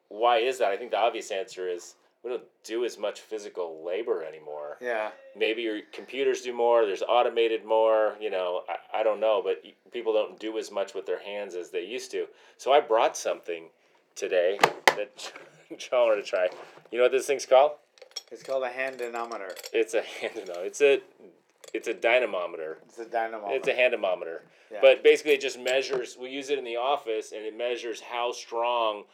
why 0.09 0.39
is 0.39 0.59
that? 0.59 0.71
I 0.71 0.77
think 0.77 0.93
the 0.93 0.99
obvious 0.99 1.31
answer 1.31 1.69
is 1.69 1.97
we 2.23 2.31
don't 2.31 2.45
do 2.65 2.85
as 2.85 2.99
much 2.99 3.21
physical 3.21 3.83
labor 3.85 4.23
anymore. 4.23 4.77
Yeah. 4.81 5.11
Maybe 5.37 5.63
your 5.63 5.81
computers 5.93 6.43
do 6.43 6.53
more. 6.53 6.85
There's 6.85 7.03
automated 7.03 7.65
more. 7.65 8.17
You 8.21 8.31
know, 8.31 8.63
I, 8.69 9.01
I 9.01 9.03
don't 9.03 9.21
know, 9.21 9.43
but 9.43 9.63
people 9.91 10.13
don't 10.13 10.39
do 10.39 10.59
as 10.59 10.71
much 10.71 10.95
with 10.95 11.07
their 11.07 11.21
hands 11.21 11.55
as 11.55 11.71
they 11.71 11.85
used 11.85 12.11
to. 12.11 12.27
So 12.59 12.73
I 12.73 12.81
brought 12.81 13.17
something 13.17 13.69
today 14.15 14.59
that 14.87 15.33
John 15.79 16.09
wanted 16.09 16.25
to 16.25 16.29
try. 16.29 16.49
You 16.91 16.99
know 16.99 17.05
what 17.05 17.13
this 17.13 17.27
thing's 17.27 17.47
called? 17.47 17.73
It's 18.31 18.43
called 18.43 18.65
a 18.65 18.69
hand 18.69 18.99
dynamometer. 18.99 19.55
It's 19.73 19.95
a 19.95 20.03
hand. 20.21 20.43
No, 20.47 20.61
it's 20.61 20.81
a 20.81 21.01
it's 21.73 21.89
a 21.89 21.95
dynamometer. 21.95 22.79
It's 22.87 22.99
a 22.99 23.05
dynamometer. 23.05 23.55
It's 23.55 23.69
a 23.69 23.73
handamometer. 23.73 24.41
Yeah. 24.73 24.79
But 24.83 25.03
basically, 25.03 25.33
it 25.33 25.41
just 25.41 25.59
measures. 25.59 26.17
We 26.21 26.31
use 26.31 26.51
it 26.51 26.59
in 26.59 26.65
the 26.65 26.77
office, 26.77 27.33
and 27.33 27.45
it 27.45 27.57
measures 27.57 28.01
how 28.01 28.33
strong, 28.33 29.05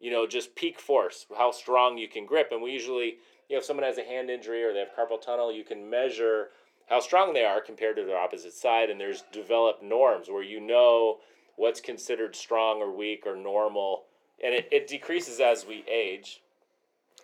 you 0.00 0.10
know, 0.10 0.26
just 0.26 0.54
peak 0.54 0.78
force, 0.80 1.26
how 1.36 1.50
strong 1.50 1.98
you 1.98 2.08
can 2.08 2.26
grip. 2.26 2.48
And 2.52 2.62
we 2.62 2.70
usually, 2.72 3.16
you 3.48 3.56
know, 3.56 3.58
if 3.58 3.64
someone 3.64 3.84
has 3.84 3.98
a 3.98 4.04
hand 4.04 4.30
injury 4.30 4.62
or 4.64 4.72
they 4.72 4.80
have 4.80 4.88
carpal 4.96 5.20
tunnel, 5.20 5.52
you 5.52 5.64
can 5.64 5.88
measure 5.88 6.48
how 6.88 7.00
strong 7.00 7.34
they 7.34 7.44
are 7.44 7.60
compared 7.60 7.96
to 7.96 8.04
their 8.04 8.16
opposite 8.18 8.52
side. 8.54 8.90
And 8.90 9.00
there's 9.00 9.24
developed 9.32 9.82
norms 9.82 10.28
where 10.28 10.42
you 10.42 10.60
know 10.60 11.18
what's 11.56 11.80
considered 11.80 12.36
strong 12.36 12.78
or 12.78 12.90
weak 12.90 13.24
or 13.26 13.36
normal. 13.36 14.04
And 14.42 14.54
it, 14.54 14.68
it 14.70 14.86
decreases 14.86 15.40
as 15.40 15.66
we 15.66 15.84
age. 15.90 16.40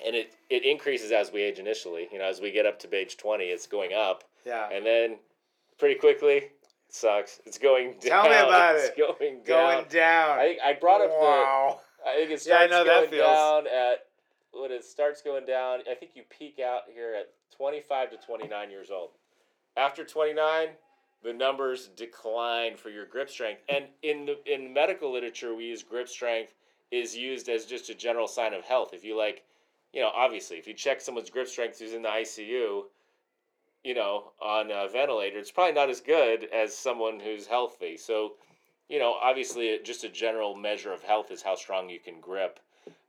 And 0.04 0.16
it, 0.16 0.34
it 0.50 0.64
increases 0.64 1.12
as 1.12 1.32
we 1.32 1.42
age 1.42 1.58
initially. 1.58 2.08
You 2.12 2.18
know, 2.18 2.24
as 2.24 2.40
we 2.40 2.50
get 2.50 2.66
up 2.66 2.78
to 2.80 2.94
age 2.94 3.16
20, 3.16 3.44
it's 3.44 3.66
going 3.68 3.92
up 3.94 4.24
yeah. 4.44 4.68
and 4.72 4.84
then 4.84 5.16
pretty 5.78 5.94
quickly 5.96 6.36
it 6.36 6.52
sucks 6.88 7.40
it's 7.46 7.58
going 7.58 7.92
down 8.00 8.24
Tell 8.24 8.24
me 8.24 8.30
about 8.48 8.76
it's 8.76 8.88
it. 8.88 8.96
going 8.96 9.42
down 9.42 9.74
Going 9.74 9.86
down. 9.88 10.38
i 10.38 10.56
i 10.64 10.72
brought 10.74 11.00
up 11.00 11.10
wow. 11.10 11.80
I 12.06 12.16
think 12.16 12.30
it 12.30 12.42
Yeah, 12.46 12.58
I 12.58 12.66
starts 12.66 12.84
that 12.84 12.84
going 12.84 13.10
feels. 13.10 13.26
down 13.26 13.66
at 13.66 14.06
when 14.52 14.70
it 14.70 14.84
starts 14.84 15.22
going 15.22 15.46
down. 15.46 15.80
I 15.90 15.94
think 15.94 16.12
you 16.14 16.22
peak 16.30 16.58
out 16.60 16.82
here 16.92 17.14
at 17.14 17.30
twenty 17.56 17.80
five 17.80 18.10
to 18.10 18.16
twenty 18.16 18.48
nine 18.48 18.70
years 18.70 18.90
old. 18.90 19.10
After 19.76 20.04
twenty 20.04 20.34
nine, 20.34 20.68
the 21.22 21.32
numbers 21.32 21.88
decline 21.96 22.76
for 22.76 22.90
your 22.90 23.06
grip 23.06 23.30
strength. 23.30 23.62
And 23.68 23.86
in 24.02 24.26
the 24.26 24.36
in 24.52 24.72
medical 24.72 25.12
literature, 25.12 25.54
we 25.54 25.64
use 25.64 25.82
grip 25.82 26.08
strength 26.08 26.54
is 26.90 27.16
used 27.16 27.48
as 27.48 27.64
just 27.64 27.88
a 27.90 27.94
general 27.94 28.28
sign 28.28 28.54
of 28.54 28.62
health. 28.64 28.90
If 28.92 29.04
you 29.04 29.16
like, 29.16 29.42
you 29.92 30.00
know, 30.00 30.10
obviously, 30.14 30.58
if 30.58 30.66
you 30.68 30.74
check 30.74 31.00
someone's 31.00 31.30
grip 31.30 31.48
strength 31.48 31.78
who's 31.80 31.92
in 31.94 32.02
the 32.02 32.08
ICU, 32.08 32.82
you 33.82 33.94
know, 33.94 34.32
on 34.40 34.70
a 34.70 34.88
ventilator, 34.88 35.38
it's 35.38 35.50
probably 35.50 35.74
not 35.74 35.90
as 35.90 36.00
good 36.00 36.46
as 36.54 36.76
someone 36.76 37.18
who's 37.18 37.46
healthy. 37.46 37.96
So, 37.96 38.34
you 38.88 38.98
know, 38.98 39.14
obviously, 39.20 39.78
just 39.82 40.04
a 40.04 40.08
general 40.08 40.54
measure 40.54 40.92
of 40.92 41.02
health 41.02 41.30
is 41.30 41.42
how 41.42 41.54
strong 41.54 41.88
you 41.88 41.98
can 41.98 42.20
grip. 42.20 42.60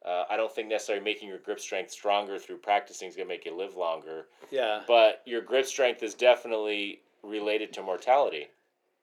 Uh, 0.05 0.23
I 0.29 0.37
don't 0.37 0.53
think 0.53 0.67
necessarily 0.69 1.03
making 1.03 1.27
your 1.29 1.39
grip 1.39 1.59
strength 1.59 1.91
stronger 1.91 2.37
through 2.37 2.57
practicing 2.57 3.09
is 3.09 3.15
going 3.15 3.27
to 3.27 3.33
make 3.33 3.45
you 3.45 3.55
live 3.55 3.75
longer, 3.75 4.27
Yeah. 4.51 4.81
but 4.87 5.21
your 5.25 5.41
grip 5.41 5.65
strength 5.65 6.03
is 6.03 6.13
definitely 6.13 7.01
related 7.23 7.73
to 7.73 7.81
mortality. 7.81 8.47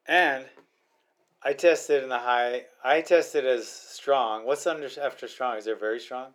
And 0.07 0.47
I 1.43 1.53
tested 1.55 2.05
in 2.05 2.09
the 2.09 2.19
high. 2.19 2.67
I 2.85 3.01
tested 3.01 3.45
as 3.45 3.69
strong. 3.69 4.47
What's 4.47 4.67
under 4.67 4.89
after 5.01 5.27
strong? 5.27 5.57
Is 5.57 5.65
there 5.65 5.77
very 5.77 5.99
strong? 6.01 6.29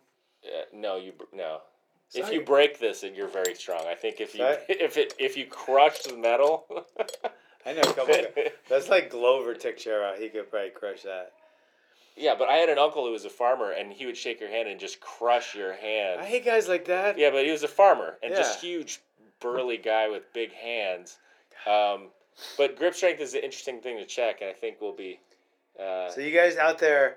Uh, 0.44 0.62
no, 0.72 0.96
you 0.96 1.12
no. 1.32 1.60
If 2.14 2.26
Sorry. 2.26 2.36
you 2.36 2.42
break 2.42 2.78
this, 2.78 3.02
and 3.02 3.14
you're 3.16 3.28
very 3.28 3.54
strong. 3.54 3.86
I 3.86 3.94
think 3.94 4.20
if 4.20 4.34
you 4.34 4.40
Sorry? 4.40 4.56
if 4.68 4.96
it 4.96 5.14
if 5.18 5.36
you 5.36 5.46
crush 5.46 6.00
the 6.00 6.16
metal, 6.16 6.66
I 7.68 7.72
know 7.74 7.82
a 7.82 7.92
couple. 7.92 8.14
That's 8.68 8.88
like 8.88 9.10
Glover 9.10 9.54
Teixeira. 9.54 10.14
He 10.18 10.28
could 10.28 10.50
probably 10.50 10.70
crush 10.70 11.02
that. 11.02 11.32
yeah. 12.16 12.34
But 12.38 12.48
I 12.48 12.54
had 12.54 12.68
an 12.68 12.78
uncle 12.78 13.04
who 13.04 13.12
was 13.12 13.24
a 13.24 13.30
farmer, 13.30 13.70
and 13.72 13.92
he 13.92 14.06
would 14.06 14.16
shake 14.16 14.40
your 14.40 14.48
hand 14.48 14.68
and 14.68 14.80
just 14.80 15.00
crush 15.00 15.54
your 15.54 15.74
hand. 15.74 16.20
I 16.20 16.24
hate 16.24 16.44
guys 16.44 16.68
like 16.68 16.86
that. 16.86 17.18
Yeah, 17.18 17.30
but 17.30 17.44
he 17.44 17.50
was 17.50 17.62
a 17.62 17.68
farmer 17.68 18.16
and 18.22 18.34
just 18.34 18.60
huge, 18.60 19.00
burly 19.40 19.76
guy 19.92 20.08
with 20.08 20.32
big 20.32 20.52
hands. 20.52 21.18
Um, 21.66 22.08
but 22.56 22.76
grip 22.76 22.94
strength 22.94 23.20
is 23.20 23.34
an 23.34 23.40
interesting 23.42 23.80
thing 23.80 23.98
to 23.98 24.06
check, 24.06 24.40
and 24.40 24.48
I 24.50 24.54
think 24.54 24.80
we'll 24.80 24.92
be. 24.96 25.20
Uh, 25.78 26.08
So 26.10 26.20
you 26.20 26.32
guys 26.32 26.56
out 26.56 26.78
there 26.78 27.16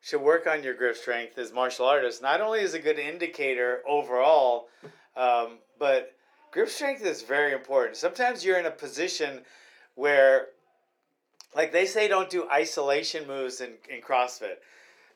should 0.00 0.20
work 0.20 0.46
on 0.46 0.62
your 0.64 0.74
grip 0.74 0.96
strength 0.96 1.38
as 1.38 1.52
martial 1.52 1.86
artists. 1.86 2.20
Not 2.20 2.40
only 2.40 2.60
is 2.60 2.74
a 2.74 2.78
good 2.80 2.98
indicator 2.98 3.82
overall, 3.88 4.68
um, 5.16 5.58
but 5.78 6.12
grip 6.50 6.68
strength 6.68 7.04
is 7.06 7.22
very 7.22 7.52
important. 7.52 7.96
Sometimes 7.96 8.44
you're 8.44 8.58
in 8.58 8.66
a 8.66 8.70
position 8.70 9.42
where, 9.94 10.48
like 11.54 11.72
they 11.72 11.86
say, 11.86 12.08
don't 12.08 12.30
do 12.30 12.48
isolation 12.50 13.26
moves 13.26 13.60
in, 13.60 13.74
in 13.90 14.00
CrossFit. 14.00 14.56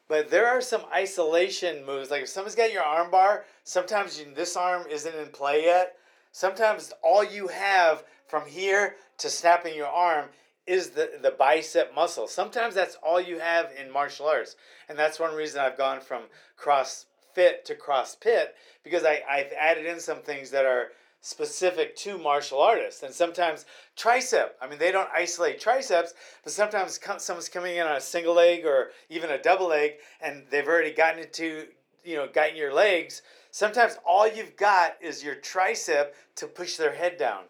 But 0.09 0.31
there 0.31 0.47
are 0.47 0.61
some 0.61 0.83
isolation 0.95 1.85
moves. 1.85 2.11
Like 2.11 2.23
if 2.23 2.29
someone's 2.29 2.55
got 2.55 2.73
your 2.73 2.83
arm 2.83 3.11
bar, 3.11 3.45
sometimes 3.65 4.21
you, 4.21 4.27
this 4.35 4.57
arm 4.57 4.87
isn't 4.89 5.15
in 5.15 5.29
play 5.29 5.65
yet. 5.65 5.97
Sometimes 6.33 6.93
all 7.03 7.25
you 7.25 7.49
have 7.49 8.05
from 8.29 8.47
here 8.47 8.97
to 9.19 9.29
snapping 9.29 9.75
your 9.75 9.89
arm 9.89 10.29
is 10.67 10.91
the, 10.91 11.13
the 11.23 11.31
bicep 11.31 11.95
muscle. 11.95 12.27
Sometimes 12.27 12.75
that's 12.75 12.97
all 13.03 13.21
you 13.21 13.39
have 13.39 13.73
in 13.81 13.91
martial 13.91 14.27
arts. 14.27 14.57
And 14.89 14.99
that's 14.99 15.19
one 15.19 15.35
reason 15.35 15.61
I've 15.61 15.79
gone 15.79 16.01
from 16.01 16.23
CrossFit 16.61 17.65
to 17.65 17.75
CrossFit 17.75 18.49
because 18.85 19.05
I, 19.05 19.23
I've 19.29 19.53
added 19.59 19.87
in 19.87 20.01
some 20.01 20.19
things 20.19 20.51
that 20.51 20.67
are 20.67 20.89
specific 21.21 21.97
to 21.97 22.19
martial 22.19 22.61
artists. 22.61 23.03
And 23.03 23.13
sometimes 23.13 23.67
tricep, 23.97 24.51
I 24.61 24.69
mean, 24.69 24.79
they 24.79 24.93
don't 24.93 25.09
isolate 25.15 25.61
triceps, 25.61 26.15
but 26.45 26.53
sometimes 26.53 27.01
someone's 27.19 27.49
coming 27.49 27.77
in 27.77 27.87
on 27.87 27.97
a 27.97 28.01
single 28.01 28.35
leg 28.35 28.65
or 28.65 28.91
even 29.09 29.31
a 29.31 29.43
double 29.43 29.69
leg 29.69 29.93
and 30.21 30.45
they've 30.51 30.67
already 30.67 30.93
gotten 30.93 31.23
into, 31.23 31.67
you 32.05 32.17
know, 32.17 32.29
gotten 32.33 32.57
your 32.57 32.73
legs. 32.73 33.23
Sometimes 33.51 33.99
all 34.07 34.29
you've 34.29 34.57
got 34.57 34.97
is 35.01 35.25
your 35.25 35.37
tricep 35.37 36.09
to 36.37 36.47
push 36.47 36.77
their 36.77 36.95
head 36.95 37.17
down. 37.17 37.45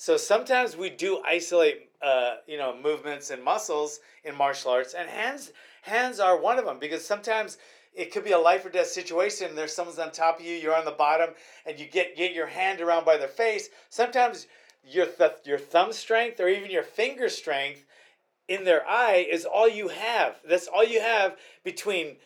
So 0.00 0.16
sometimes 0.16 0.78
we 0.78 0.88
do 0.88 1.20
isolate, 1.26 1.90
uh, 2.00 2.36
you 2.46 2.56
know, 2.56 2.74
movements 2.82 3.28
and 3.28 3.44
muscles 3.44 4.00
in 4.24 4.34
martial 4.34 4.70
arts, 4.70 4.94
and 4.94 5.10
hands 5.10 5.52
hands 5.82 6.18
are 6.20 6.40
one 6.40 6.58
of 6.58 6.64
them 6.64 6.78
because 6.78 7.04
sometimes 7.04 7.58
it 7.94 8.12
could 8.12 8.24
be 8.24 8.32
a 8.32 8.38
life 8.38 8.64
or 8.64 8.70
death 8.70 8.86
situation. 8.86 9.54
There's 9.54 9.74
someone's 9.74 9.98
on 9.98 10.12
top 10.12 10.38
of 10.38 10.46
you, 10.46 10.54
you're 10.54 10.76
on 10.76 10.84
the 10.84 10.90
bottom, 10.90 11.30
and 11.66 11.78
you 11.78 11.86
get 11.86 12.16
get 12.16 12.32
your 12.32 12.46
hand 12.46 12.80
around 12.80 13.04
by 13.04 13.16
their 13.16 13.28
face. 13.28 13.68
Sometimes 13.88 14.46
your 14.84 15.06
th- 15.06 15.44
your 15.44 15.58
thumb 15.58 15.92
strength 15.92 16.40
or 16.40 16.48
even 16.48 16.70
your 16.70 16.82
finger 16.82 17.28
strength 17.28 17.84
in 18.48 18.64
their 18.64 18.86
eye 18.88 19.26
is 19.30 19.44
all 19.44 19.68
you 19.68 19.88
have. 19.88 20.36
That's 20.48 20.66
all 20.66 20.84
you 20.84 21.00
have 21.00 21.36
between 21.64 22.16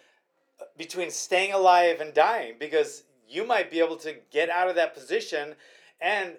between 0.77 1.11
staying 1.11 1.53
alive 1.53 2.00
and 2.00 2.14
dying 2.14 2.55
because 2.59 3.05
you 3.29 3.46
might 3.46 3.70
be 3.70 3.81
able 3.81 3.96
to 3.96 4.16
get 4.31 4.50
out 4.50 4.68
of 4.68 4.77
that 4.77 4.94
position 4.94 5.55
and 6.00 6.35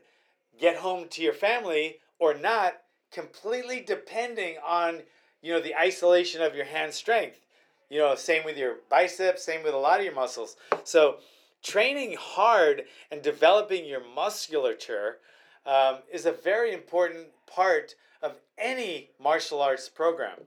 get 0.59 0.77
home 0.77 1.07
to 1.09 1.21
your 1.21 1.33
family 1.33 1.97
or 2.19 2.33
not 2.33 2.77
completely 3.11 3.81
depending 3.81 4.55
on 4.65 5.01
you 5.41 5.53
know 5.53 5.61
the 5.61 5.75
isolation 5.75 6.41
of 6.41 6.55
your 6.55 6.65
hand 6.65 6.93
strength 6.93 7.44
you 7.89 8.00
know 8.00 8.15
same 8.15 8.43
with 8.43 8.58
your 8.58 8.78
biceps 8.89 9.43
same 9.45 9.63
with 9.63 9.74
a 9.74 9.78
lot 9.78 10.00
of 10.00 10.06
your 10.06 10.15
muscles 10.15 10.56
so 10.84 11.17
training 11.63 12.15
hard 12.19 12.84
and 13.12 13.21
developing 13.21 13.86
your 13.86 14.02
musculature 14.15 15.17
um, 15.65 15.98
is 16.12 16.26
a 16.26 16.32
very 16.32 16.74
important 16.74 17.28
part 17.48 17.95
of 18.21 18.36
any 18.58 19.10
martial 19.19 19.62
arts 19.62 19.89
program 19.89 20.38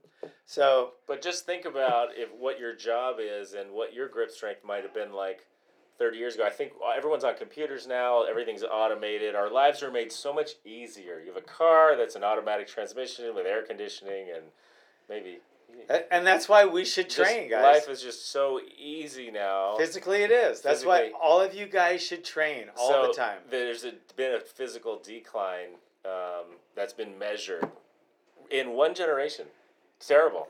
so 0.48 0.92
But 1.06 1.22
just 1.22 1.46
think 1.46 1.64
about 1.66 2.08
if 2.16 2.30
what 2.32 2.58
your 2.58 2.74
job 2.74 3.16
is 3.20 3.54
and 3.54 3.70
what 3.72 3.92
your 3.92 4.08
grip 4.08 4.30
strength 4.30 4.64
might 4.64 4.82
have 4.82 4.94
been 4.94 5.12
like 5.12 5.46
30 5.98 6.16
years 6.16 6.34
ago. 6.36 6.44
I 6.46 6.50
think 6.50 6.72
everyone's 6.96 7.24
on 7.24 7.36
computers 7.36 7.86
now, 7.86 8.22
everything's 8.22 8.62
automated. 8.62 9.34
Our 9.34 9.50
lives 9.50 9.82
are 9.82 9.90
made 9.90 10.10
so 10.12 10.32
much 10.32 10.52
easier. 10.64 11.20
You 11.20 11.26
have 11.32 11.36
a 11.36 11.46
car 11.46 11.96
that's 11.96 12.14
an 12.14 12.24
automatic 12.24 12.66
transmission 12.66 13.34
with 13.34 13.46
air 13.46 13.62
conditioning 13.62 14.28
and 14.34 14.44
maybe 15.08 15.38
and 16.10 16.26
that's 16.26 16.48
why 16.48 16.64
we 16.64 16.84
should 16.84 17.08
train 17.08 17.50
guys 17.50 17.62
life 17.62 17.88
is 17.88 18.02
just 18.02 18.30
so 18.30 18.60
easy 18.78 19.30
now. 19.30 19.76
Physically, 19.76 20.22
it 20.22 20.30
is. 20.30 20.60
That's 20.60 20.84
why 20.84 21.12
all 21.20 21.40
of 21.40 21.54
you 21.54 21.66
guys 21.66 22.02
should 22.02 22.24
train 22.24 22.66
all 22.76 22.90
so 22.90 23.06
the 23.08 23.14
time. 23.14 23.38
There's 23.50 23.84
a, 23.84 23.92
been 24.16 24.34
a 24.34 24.40
physical 24.40 25.00
decline 25.02 25.76
um, 26.04 26.56
that's 26.74 26.92
been 26.92 27.18
measured 27.18 27.68
in 28.50 28.70
one 28.72 28.94
generation. 28.94 29.46
It's 29.96 30.06
terrible. 30.06 30.48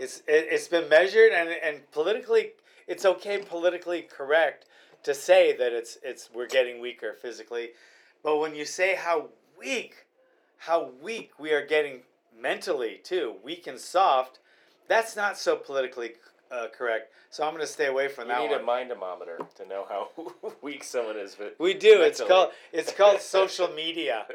It's 0.00 0.18
it, 0.26 0.48
it's 0.50 0.68
been 0.68 0.88
measured 0.88 1.32
and 1.32 1.50
and 1.50 1.90
politically, 1.92 2.52
it's 2.86 3.04
okay 3.04 3.38
politically 3.38 4.02
correct 4.02 4.66
to 5.04 5.14
say 5.14 5.56
that 5.56 5.72
it's 5.72 5.98
it's 6.02 6.30
we're 6.34 6.46
getting 6.46 6.80
weaker 6.80 7.14
physically, 7.14 7.70
but 8.22 8.38
when 8.38 8.54
you 8.54 8.64
say 8.64 8.94
how 8.94 9.28
weak, 9.58 10.06
how 10.58 10.90
weak 11.02 11.32
we 11.38 11.52
are 11.52 11.64
getting 11.64 12.00
mentally 12.38 13.00
too, 13.04 13.34
weak 13.42 13.66
and 13.66 13.78
soft, 13.78 14.38
that's 14.88 15.16
not 15.16 15.38
so 15.38 15.56
politically 15.56 16.12
uh, 16.50 16.66
correct. 16.76 17.12
So 17.30 17.42
I'm 17.44 17.50
going 17.52 17.62
to 17.66 17.72
stay 17.72 17.86
away 17.86 18.06
from 18.08 18.28
You 18.28 18.34
that 18.34 18.40
need 18.42 18.50
one. 18.50 18.60
a 18.60 18.64
mindometer 18.64 19.38
to 19.56 19.66
know 19.66 19.86
how 19.88 20.08
weak 20.62 20.84
someone 20.84 21.16
is. 21.16 21.34
But 21.34 21.56
We 21.58 21.74
do. 21.74 22.02
It's 22.02 22.20
called 22.20 22.50
it's 22.72 22.92
called 22.92 23.20
social 23.36 23.68
media. 23.68 24.26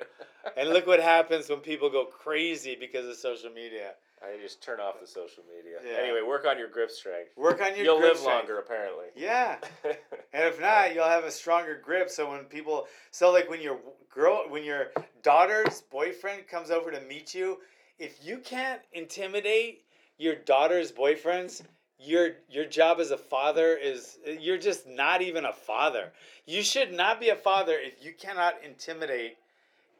And 0.57 0.69
look 0.69 0.85
what 0.87 0.99
happens 0.99 1.49
when 1.49 1.59
people 1.59 1.89
go 1.89 2.05
crazy 2.05 2.75
because 2.79 3.05
of 3.07 3.15
social 3.15 3.49
media. 3.51 3.91
I 4.21 4.37
just 4.41 4.61
turn 4.61 4.81
off 4.81 4.99
the 4.99 5.07
social 5.07 5.43
media. 5.55 5.77
Yeah. 5.85 6.03
Anyway, 6.03 6.19
work 6.27 6.45
on 6.45 6.57
your 6.57 6.67
grip 6.67 6.91
strength. 6.91 7.29
Work 7.37 7.61
on 7.61 7.73
your 7.77 7.85
You'll 7.85 8.01
live 8.01 8.17
strength. 8.17 8.49
longer, 8.49 8.59
apparently. 8.59 9.05
Yeah. 9.15 9.57
And 10.31 10.43
if 10.43 10.59
not, 10.61 10.93
you'll 10.93 11.05
have 11.05 11.23
a 11.23 11.31
stronger 11.31 11.81
grip. 11.83 12.07
So 12.09 12.29
when 12.29 12.41
people, 12.43 12.85
so 13.11 13.31
like 13.31 13.49
when 13.49 13.61
your 13.61 13.79
girl, 14.13 14.43
when 14.49 14.63
your 14.63 14.91
daughter's 15.23 15.81
boyfriend 15.89 16.47
comes 16.47 16.69
over 16.69 16.91
to 16.91 17.01
meet 17.01 17.33
you, 17.33 17.57
if 17.97 18.19
you 18.23 18.37
can't 18.39 18.81
intimidate 18.93 19.83
your 20.19 20.35
daughter's 20.35 20.91
boyfriends, 20.91 21.63
your 21.97 22.31
your 22.49 22.65
job 22.65 22.99
as 22.99 23.09
a 23.09 23.17
father 23.17 23.75
is 23.75 24.19
you're 24.39 24.59
just 24.59 24.87
not 24.87 25.23
even 25.23 25.45
a 25.45 25.53
father. 25.53 26.11
You 26.45 26.61
should 26.61 26.93
not 26.93 27.19
be 27.19 27.29
a 27.29 27.35
father 27.35 27.77
if 27.79 28.05
you 28.05 28.13
cannot 28.13 28.55
intimidate 28.63 29.37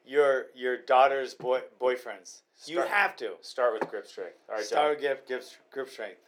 your 0.05 0.47
your 0.53 0.77
daughter's 0.77 1.33
boy 1.33 1.61
boyfriends. 1.81 2.41
You 2.65 2.81
have 2.81 3.15
to 3.17 3.31
Start 3.41 3.73
with 3.79 3.89
grip 3.89 4.05
strength. 4.05 4.35
All 4.49 4.55
right, 4.55 4.65
start 4.65 4.91
with 4.91 4.99
grip, 4.99 5.27
grip, 5.27 5.43
grip 5.71 5.89
strength. 5.89 6.19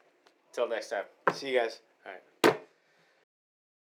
Till 0.53 0.67
next 0.67 0.89
time. 0.89 1.03
See 1.33 1.51
you 1.51 1.59
guys. 1.59 1.79